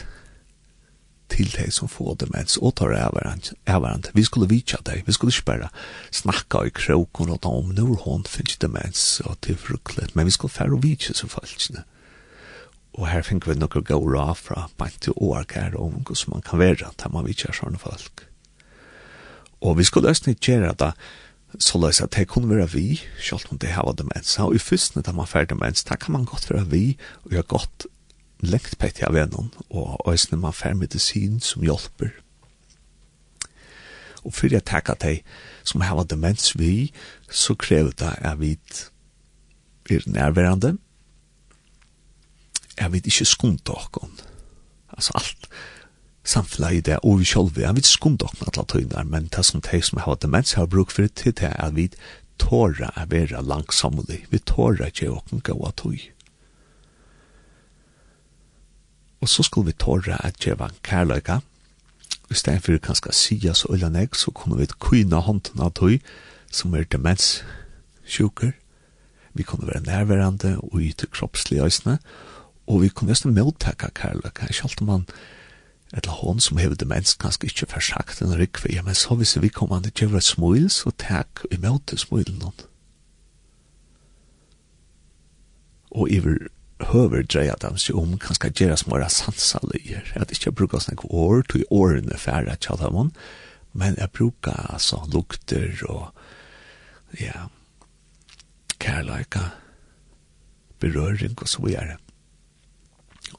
til 1.30 1.52
deg 1.58 1.74
som 1.74 1.88
få 1.88 2.16
det 2.20 2.30
mens 2.34 2.58
og 2.58 2.76
tar 2.76 2.94
avarant. 3.66 4.12
Vi 4.14 4.24
skulle 4.24 4.50
vitja 4.50 4.78
deg, 4.86 5.04
vi 5.06 5.14
skulle 5.14 5.32
ikke 5.32 5.46
bare 5.46 5.70
snakka 6.12 6.66
i 6.68 6.70
kroken 6.70 7.30
og 7.30 7.42
ta 7.42 7.50
om 7.50 7.72
når 7.72 8.04
hun 8.06 8.26
finnes 8.28 8.58
det 8.58 8.70
mens 8.70 9.22
og 9.26 9.38
til 9.42 9.58
fruklet, 9.58 10.16
men 10.16 10.26
vi 10.26 10.32
skulle 10.32 10.54
færre 10.54 10.82
vitja 10.82 11.14
som 11.14 11.30
falskene. 11.30 11.80
Mm 11.80 12.01
Og 13.02 13.08
her 13.10 13.24
fink 13.26 13.48
vi 13.50 13.56
nokkur 13.58 13.82
gau 13.82 14.04
ra 14.06 14.36
fra 14.38 14.68
bant 14.78 15.00
til 15.02 15.16
ORK 15.18 15.56
her 15.58 15.74
og 15.74 15.88
ungu 15.88 16.14
som 16.16 16.36
man 16.36 16.44
kan 16.46 16.62
være, 16.62 16.92
til 16.98 17.14
man 17.14 17.26
vitjar 17.26 17.56
sånne 17.58 17.82
folk. 17.82 18.28
Og 19.66 19.80
vi 19.80 19.86
skulle 19.90 20.12
æstni 20.14 20.36
gjøre 20.38 20.76
det, 20.78 20.92
så 21.58 21.82
løs 21.82 22.02
at 22.02 22.14
det 22.14 22.28
kunne 22.30 22.50
være 22.50 22.70
vi, 22.76 23.02
selv 23.20 23.50
om 23.50 23.58
det 23.58 23.74
var 23.74 23.98
demens. 23.98 24.38
Og 24.40 24.54
i 24.56 24.62
fyrstene 24.62 25.02
da 25.06 25.16
man 25.18 25.28
fær 25.28 25.50
demens, 25.50 25.84
da 25.84 25.98
kan 25.98 26.14
man 26.14 26.30
godt 26.30 26.52
være 26.52 26.70
vi, 26.70 26.98
og 27.26 27.34
gjør 27.34 27.48
godt 27.56 27.88
lengt 28.42 28.78
på 28.78 28.90
etter 28.90 29.10
av 29.10 29.18
vennom, 29.18 29.50
og 29.70 29.98
æstni 30.14 30.38
man 30.38 30.54
fær 30.54 30.78
medisin 30.78 31.40
som 31.42 31.66
hjelper. 31.66 32.14
Og 34.22 34.34
for 34.38 34.54
jeg 34.54 34.62
takk 34.70 34.94
at 34.94 35.02
de 35.02 35.18
som 35.66 35.82
har 35.82 36.06
demens 36.06 36.54
vi, 36.54 36.94
så 37.30 37.58
krever 37.58 37.98
det 37.98 38.14
at 38.22 38.38
vi 38.38 38.54
er 39.90 40.06
nærværende, 40.06 40.78
er 42.78 42.90
vi 42.90 43.02
ikke 43.04 43.26
skumt 43.26 43.70
okon. 43.70 44.20
Altså 44.90 45.12
alt 45.16 45.48
samfunnet 46.24 46.74
i 46.74 46.82
det, 46.82 47.00
og 47.04 47.20
vi 47.20 47.26
selv, 47.26 47.58
er 47.58 47.74
vi 47.74 47.82
skumt 47.82 48.24
okon 48.24 48.48
alle 48.48 48.66
tøyner, 48.68 49.04
men 49.04 49.30
det 49.36 49.46
som 49.46 49.62
de 49.62 49.82
som 49.82 50.00
har 50.00 50.16
demens 50.16 50.54
har 50.54 50.66
bruk 50.66 50.92
for 50.92 51.02
det 51.02 51.14
til 51.14 51.34
det 51.34 51.44
er 51.44 51.68
at 51.68 51.76
vi 51.76 51.90
tåra 52.42 52.92
å 52.98 53.06
være 53.10 53.44
langsamlig, 53.46 54.26
vi 54.30 54.40
tåra 54.40 54.90
ikke 54.90 55.12
åkken 55.12 55.44
gå 55.46 55.58
av 55.66 55.76
tøy. 55.78 56.00
Og 59.22 59.30
så 59.30 59.44
skulle 59.46 59.70
vi 59.70 59.78
tåre 59.78 60.18
at 60.26 60.40
djeva 60.42 60.72
kærløyga, 60.84 61.42
i 62.32 62.34
stedet 62.34 62.64
for 62.64 62.80
kanskje 62.80 63.12
sia 63.14 63.54
så 63.54 63.74
øyne 63.74 64.00
jeg, 64.00 64.16
så 64.16 64.32
kunne 64.32 64.58
vi 64.58 64.70
kyna 64.80 65.20
hånden 65.20 65.62
av 65.62 65.74
tøy, 65.76 66.00
som 66.52 66.74
er 66.74 66.84
demenssjuker. 66.84 68.54
vi 69.34 69.44
kunne 69.44 69.68
være 69.68 69.84
nærværende 69.84 70.58
og 70.60 70.82
yte 70.82 71.08
kroppslige 71.08 71.64
øyne, 71.64 71.94
og 71.94 72.31
og 72.72 72.82
vi 72.86 72.90
kunne 72.90 73.12
nesten 73.12 73.36
møttekka 73.36 73.90
kærløk, 74.00 74.40
selv 74.56 74.80
om 74.84 74.88
man, 74.88 75.06
eller 75.92 76.22
hon 76.22 76.40
som 76.40 76.60
hever 76.62 76.78
demens, 76.80 77.18
kanskje 77.20 77.50
ikke 77.50 77.68
forsagt 77.74 78.22
en 78.24 78.38
rikve, 78.40 78.72
ja, 78.72 78.84
men 78.86 78.96
så 78.96 79.18
hvis 79.20 79.36
vi 79.44 79.52
kommer 79.52 79.78
an 79.78 79.90
til 79.90 80.06
gjøre 80.06 80.22
et 80.22 80.30
smil, 80.30 80.70
så 80.72 80.94
takk 80.96 81.44
i 81.52 81.60
møte 81.60 82.00
smilen 82.00 82.40
hon. 82.46 82.66
Og 85.92 86.08
iver 86.16 86.48
høver 86.92 87.26
dreia 87.28 87.58
dem 87.62 87.76
seg 87.78 87.98
om 88.00 88.16
kanskje 88.22 88.54
gjøre 88.56 88.78
små 88.80 89.00
sansaløyer, 89.12 90.14
at 90.16 90.32
ikke 90.32 90.50
jeg 90.50 90.56
bruker 90.56 90.80
snakk 90.80 91.04
år, 91.10 91.44
tog 91.50 91.66
årene 91.70 92.18
færre 92.18 92.56
til 92.56 92.70
tjadamon, 92.70 93.12
men 93.74 94.00
jeg 94.00 94.12
bruker 94.16 94.56
altså 94.72 95.02
lukter 95.12 95.76
og 95.92 96.08
ja, 97.20 97.50
kærleika, 98.80 99.52
berøring 100.80 101.36
og 101.38 101.52
så 101.52 101.62
videre 101.66 102.00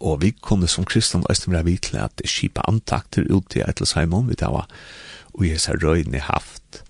og 0.03 0.23
vi 0.23 0.33
kunne 0.35 0.67
som 0.69 0.85
kristne 0.89 1.23
æstum 1.31 1.55
vera 1.55 1.67
vi 1.67 1.77
til 1.79 2.01
at 2.03 2.23
skipa 2.27 2.65
antakter 2.69 3.27
ut 3.31 3.47
til 3.51 3.63
Eitelsheimon, 3.63 4.29
vi 4.29 4.35
tar 4.35 4.51
og 5.33 5.47
jeg 5.47 5.61
ser 5.61 5.79
røyne 5.81 6.21
haft 6.21 6.83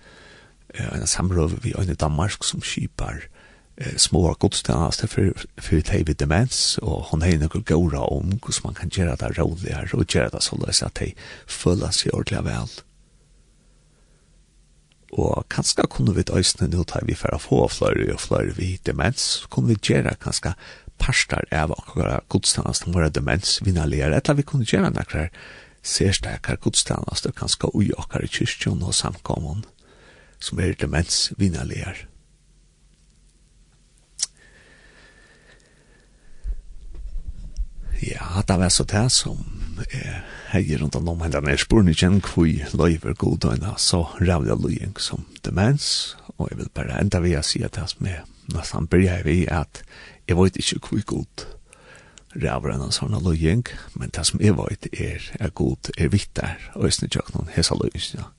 en 0.74 1.06
samråd 1.06 1.60
vi 1.62 1.74
øyne 1.78 1.94
Danmark 1.94 2.44
som 2.44 2.62
skipar 2.62 3.20
eh, 3.76 3.96
små 3.96 4.34
godstjenester 4.34 5.06
for, 5.06 5.32
for 5.58 5.76
de 5.76 6.04
vid 6.06 6.14
demens, 6.14 6.78
og 6.82 7.10
hun 7.10 7.22
har 7.22 7.36
noen 7.38 7.64
gåra 7.64 8.06
om 8.08 8.32
hvordan 8.32 8.64
man 8.64 8.74
kan 8.74 8.90
gjøre 8.90 9.16
det 9.16 9.38
rådligere, 9.38 9.88
og 9.92 10.06
gjøre 10.06 10.30
det 10.32 10.42
så 10.42 10.56
løs 10.56 10.82
at 10.82 10.96
de 11.00 11.12
føler 11.46 11.90
seg 11.90 12.14
ordentlig 12.14 12.44
vel. 12.44 12.72
Og 15.12 15.44
kanskje 15.52 15.84
kunne 15.90 16.14
vi 16.16 16.24
øyne 16.32 16.70
nå 16.72 16.84
ta 16.88 17.02
vi 17.04 17.14
for 17.14 17.34
å 17.36 17.42
få 17.42 17.66
flere 17.68 18.14
og 18.14 18.20
flere 18.20 18.56
vid 18.56 18.80
demens, 18.86 19.46
kunne 19.50 19.74
vi 19.74 19.92
gjøre 19.92 20.16
kanskje 20.20 20.54
parstar 21.02 21.48
av 21.50 21.74
akkurat 21.74 22.28
godstannast 22.30 22.86
om 22.86 22.94
våre 22.96 23.10
demens 23.10 23.58
vinnaligare, 23.66 24.16
etter 24.16 24.38
vi 24.38 24.46
kunne 24.46 24.68
gjøre 24.68 24.92
nekrar 24.94 25.32
sérstakar 25.82 26.60
godstannast 26.62 27.26
og 27.26 27.36
kanska 27.36 27.72
ui 27.74 27.90
okkar 27.98 28.22
i 28.22 28.30
kyrkjon 28.30 28.84
og 28.86 28.94
samkommun 28.94 29.64
som 30.42 30.60
er 30.62 30.78
demens 30.78 31.32
vinnaligare. 31.38 32.08
Ja, 38.02 38.42
det 38.48 38.58
var 38.58 38.68
så 38.68 38.84
det 38.84 39.08
som 39.14 39.44
er 39.94 40.24
heier 40.50 40.82
rundt 40.82 40.96
om 40.98 41.20
henne 41.22 41.52
er 41.52 41.60
spurning 41.60 41.94
kjenn 41.96 42.18
kvui 42.24 42.58
løyver 42.74 43.14
godøyna 43.18 43.76
så 43.78 44.02
rævla 44.18 44.56
løying 44.58 44.98
som 45.00 45.22
demens 45.46 46.16
og 46.36 46.50
jeg 46.50 46.58
vil 46.58 46.72
bare 46.74 46.98
enda 47.00 47.22
vi 47.22 47.36
å 47.38 47.44
si 47.46 47.62
at 47.62 47.78
det 47.78 47.86
som 47.92 48.08
er 48.10 48.24
nesten 48.52 48.88
bryr 48.90 49.22
vi 49.26 49.44
at 49.46 49.84
Jeg 50.28 50.38
vet 50.38 50.56
ikke 50.56 50.80
hvor 50.88 51.04
god 51.06 51.46
ræver 52.42 52.72
enn 52.72 52.94
sånn 52.94 53.16
løying, 53.20 53.66
men 53.98 54.12
det 54.14 54.24
som 54.24 54.40
jeg 54.40 54.56
vet 54.56 54.88
er, 54.92 55.24
er 55.40 55.52
god, 55.58 55.92
er 55.98 56.12
vitt 56.12 56.32
der, 56.38 56.60
og 56.74 56.88
jeg 56.88 56.96
snitt 56.98 57.18
jo 57.18 57.24
noen 57.34 57.52
hesa 57.52 57.76
løying, 57.76 58.06
ja. 58.16 58.30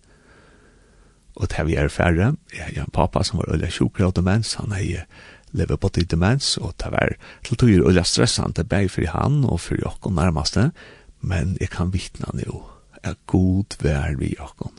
Og 1.33 1.49
det 1.49 1.63
vi 1.65 1.77
er 1.81 1.89
færre, 1.89 2.35
jeg 2.53 2.65
har 2.65 2.83
en 2.83 2.93
pappa 2.93 3.23
som 3.25 3.39
var 3.41 3.49
øyla 3.53 3.69
sjukker 3.73 4.05
av 4.05 4.13
demens, 4.17 4.53
han 4.61 4.73
er 4.77 5.07
lever 5.53 5.77
på 5.77 5.89
til 5.93 6.07
demens, 6.09 6.55
og 6.57 6.73
det 6.81 6.91
var 6.93 7.15
til 7.45 7.57
tog 7.57 7.69
er 7.69 7.85
øyla 7.89 8.03
stressant, 8.05 8.57
det 8.57 8.91
for 8.91 9.05
han 9.13 9.43
og 9.45 9.59
for 9.61 9.77
jokken 9.81 10.15
nærmeste, 10.17 10.71
men 11.21 11.57
jeg 11.61 11.69
kan 11.73 11.93
vittna 11.93 12.33
nå, 12.33 12.63
er 13.03 13.17
god 13.27 13.77
vær 13.81 14.17
vi 14.17 14.33
jokken. 14.39 14.73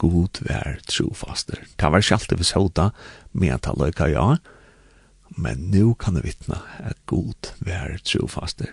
God 0.00 0.40
vær 0.46 0.78
trofaster. 0.88 1.60
Det 1.76 1.90
var 1.92 2.00
ikke 2.00 2.16
alltid 2.16 2.38
vi 2.38 2.44
såta, 2.44 2.90
men 3.32 3.50
jeg 3.50 3.60
tar 3.62 3.76
løyka 3.78 4.08
ja, 4.08 4.24
og 4.32 4.38
men 5.36 5.70
nu 5.70 5.94
kan 5.94 6.18
jeg 6.18 6.26
vittne 6.26 6.58
at 6.82 6.98
god 7.06 7.52
vær 7.64 7.98
trofaster. 8.04 8.72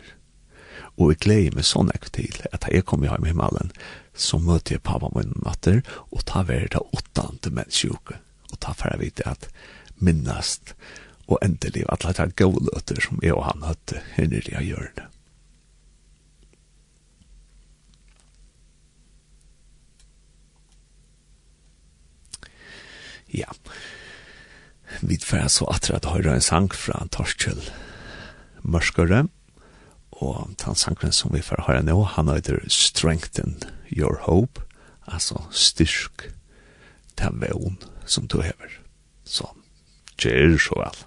Og 0.98 1.14
jeg 1.14 1.22
gleder 1.26 1.58
meg 1.58 1.68
sånn 1.70 1.92
ekve 1.94 2.14
til 2.18 2.40
at 2.50 2.66
jeg 2.74 2.86
kom 2.90 3.06
hjem 3.06 3.28
i 3.28 3.32
himmelen, 3.32 3.70
så 4.18 4.40
møter 4.42 4.78
jeg 4.78 4.86
pappa 4.88 5.12
min 5.14 5.36
natter, 5.46 5.84
og 6.10 6.26
ta 6.26 6.42
vær 6.48 6.66
det 6.74 6.82
åttante 6.98 7.54
menneskjuke. 7.54 8.18
Og 8.50 8.58
ta 8.64 8.74
for 8.74 8.90
jeg 8.90 9.04
vite 9.04 9.28
at 9.30 9.50
minnast 10.02 10.74
og 11.28 11.42
endelig 11.44 11.84
at 11.92 12.06
det 12.08 12.24
er 12.24 12.34
gode 12.40 12.64
løter 12.70 13.02
som 13.04 13.20
jeg 13.22 13.36
og 13.36 13.46
han 13.50 13.68
hadde 13.68 14.02
henne 14.16 14.42
i 14.42 14.66
hjørnet. 14.70 15.06
Ja, 23.28 23.52
yeah. 23.52 23.97
Vi 25.02 25.18
får 25.22 25.50
så 25.54 25.68
atra 25.70 26.00
at 26.00 26.08
høyra 26.10 26.38
en 26.38 26.44
sang 26.44 26.72
fra 26.74 27.04
Torskjell 27.14 27.62
Mørskere, 28.66 29.28
og 30.18 30.56
den 30.58 30.76
sangen 30.76 31.14
som 31.14 31.34
vi 31.36 31.44
får 31.46 31.68
høyra 31.68 31.84
nå, 31.86 32.00
han 32.16 32.32
heter 32.32 32.64
Strengthen 32.74 33.60
Your 33.94 34.18
Hope, 34.26 34.64
altså 35.06 35.44
styrk 35.52 36.32
til 37.18 37.38
veon 37.44 37.78
som 38.06 38.28
du 38.28 38.42
hever. 38.42 38.80
Så, 39.28 39.52
kjer 40.18 40.58
så 40.62 40.80
vel. 40.82 41.06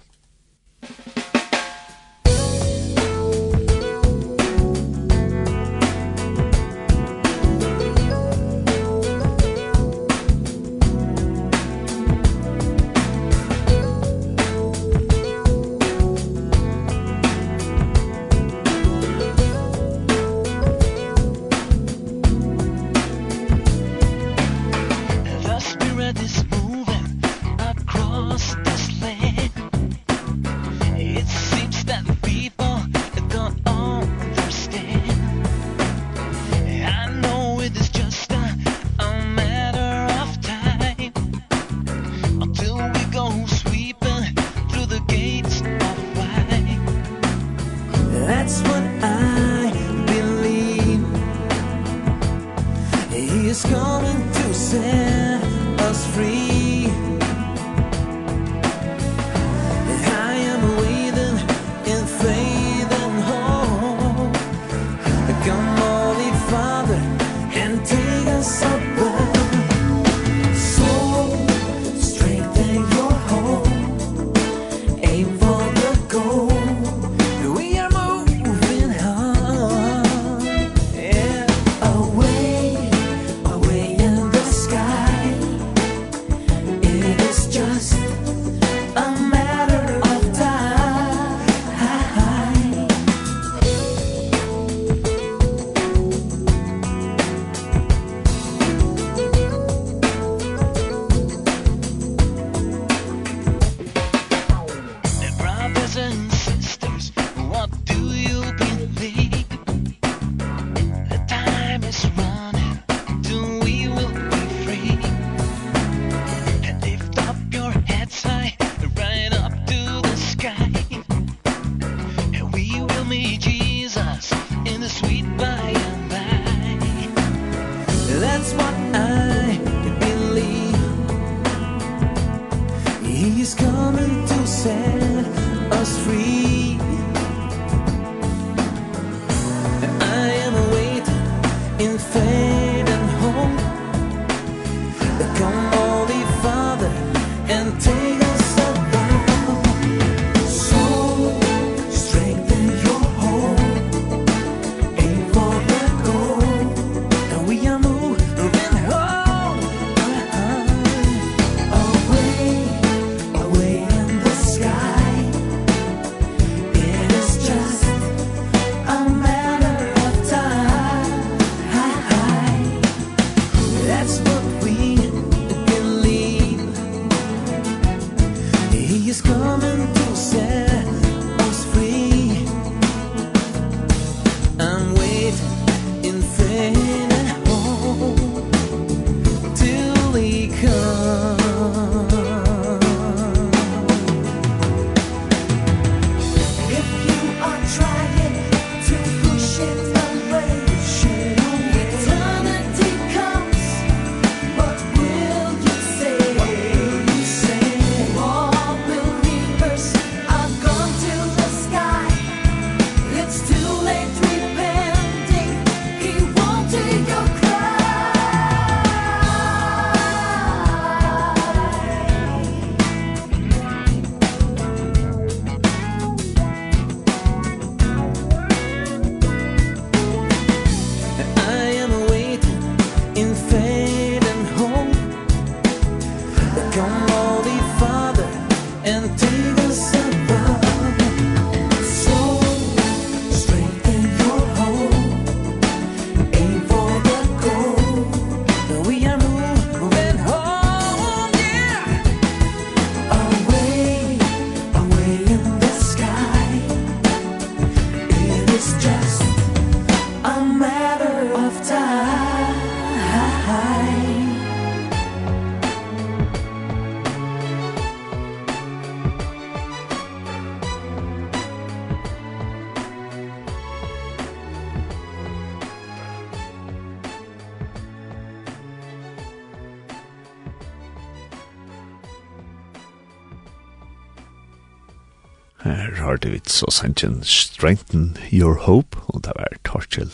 sangen 286.81 287.23
Strengthen 287.23 288.17
Your 288.31 288.55
Hope, 288.55 288.97
og 289.07 289.23
det 289.23 289.33
var 289.37 289.53
Torkjell 289.63 290.11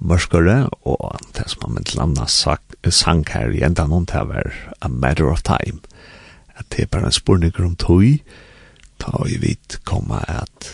Mørskere, 0.00 0.68
og 0.82 1.20
det 1.36 1.46
som 1.50 1.62
han 1.66 1.74
mitt 1.76 1.94
landa 1.94 2.26
sang 2.26 3.24
her 3.28 3.52
i 3.52 3.62
enda 3.62 3.86
noen, 3.86 4.06
det 4.06 4.24
var 4.26 4.50
A 4.80 4.88
Matter 4.88 5.30
of 5.30 5.42
Time. 5.42 5.78
At 6.56 6.66
det 6.70 6.82
er 6.82 6.90
bare 6.90 7.06
en 7.06 7.12
spurning 7.12 7.52
om 7.60 7.76
tog, 7.76 8.18
ta 8.98 9.22
i 9.28 9.38
vidt 9.38 9.78
komme 9.84 10.18
at 10.26 10.72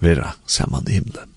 vera 0.00 0.34
saman 0.46 0.88
i 0.88 0.98
himmelen. 0.98 1.33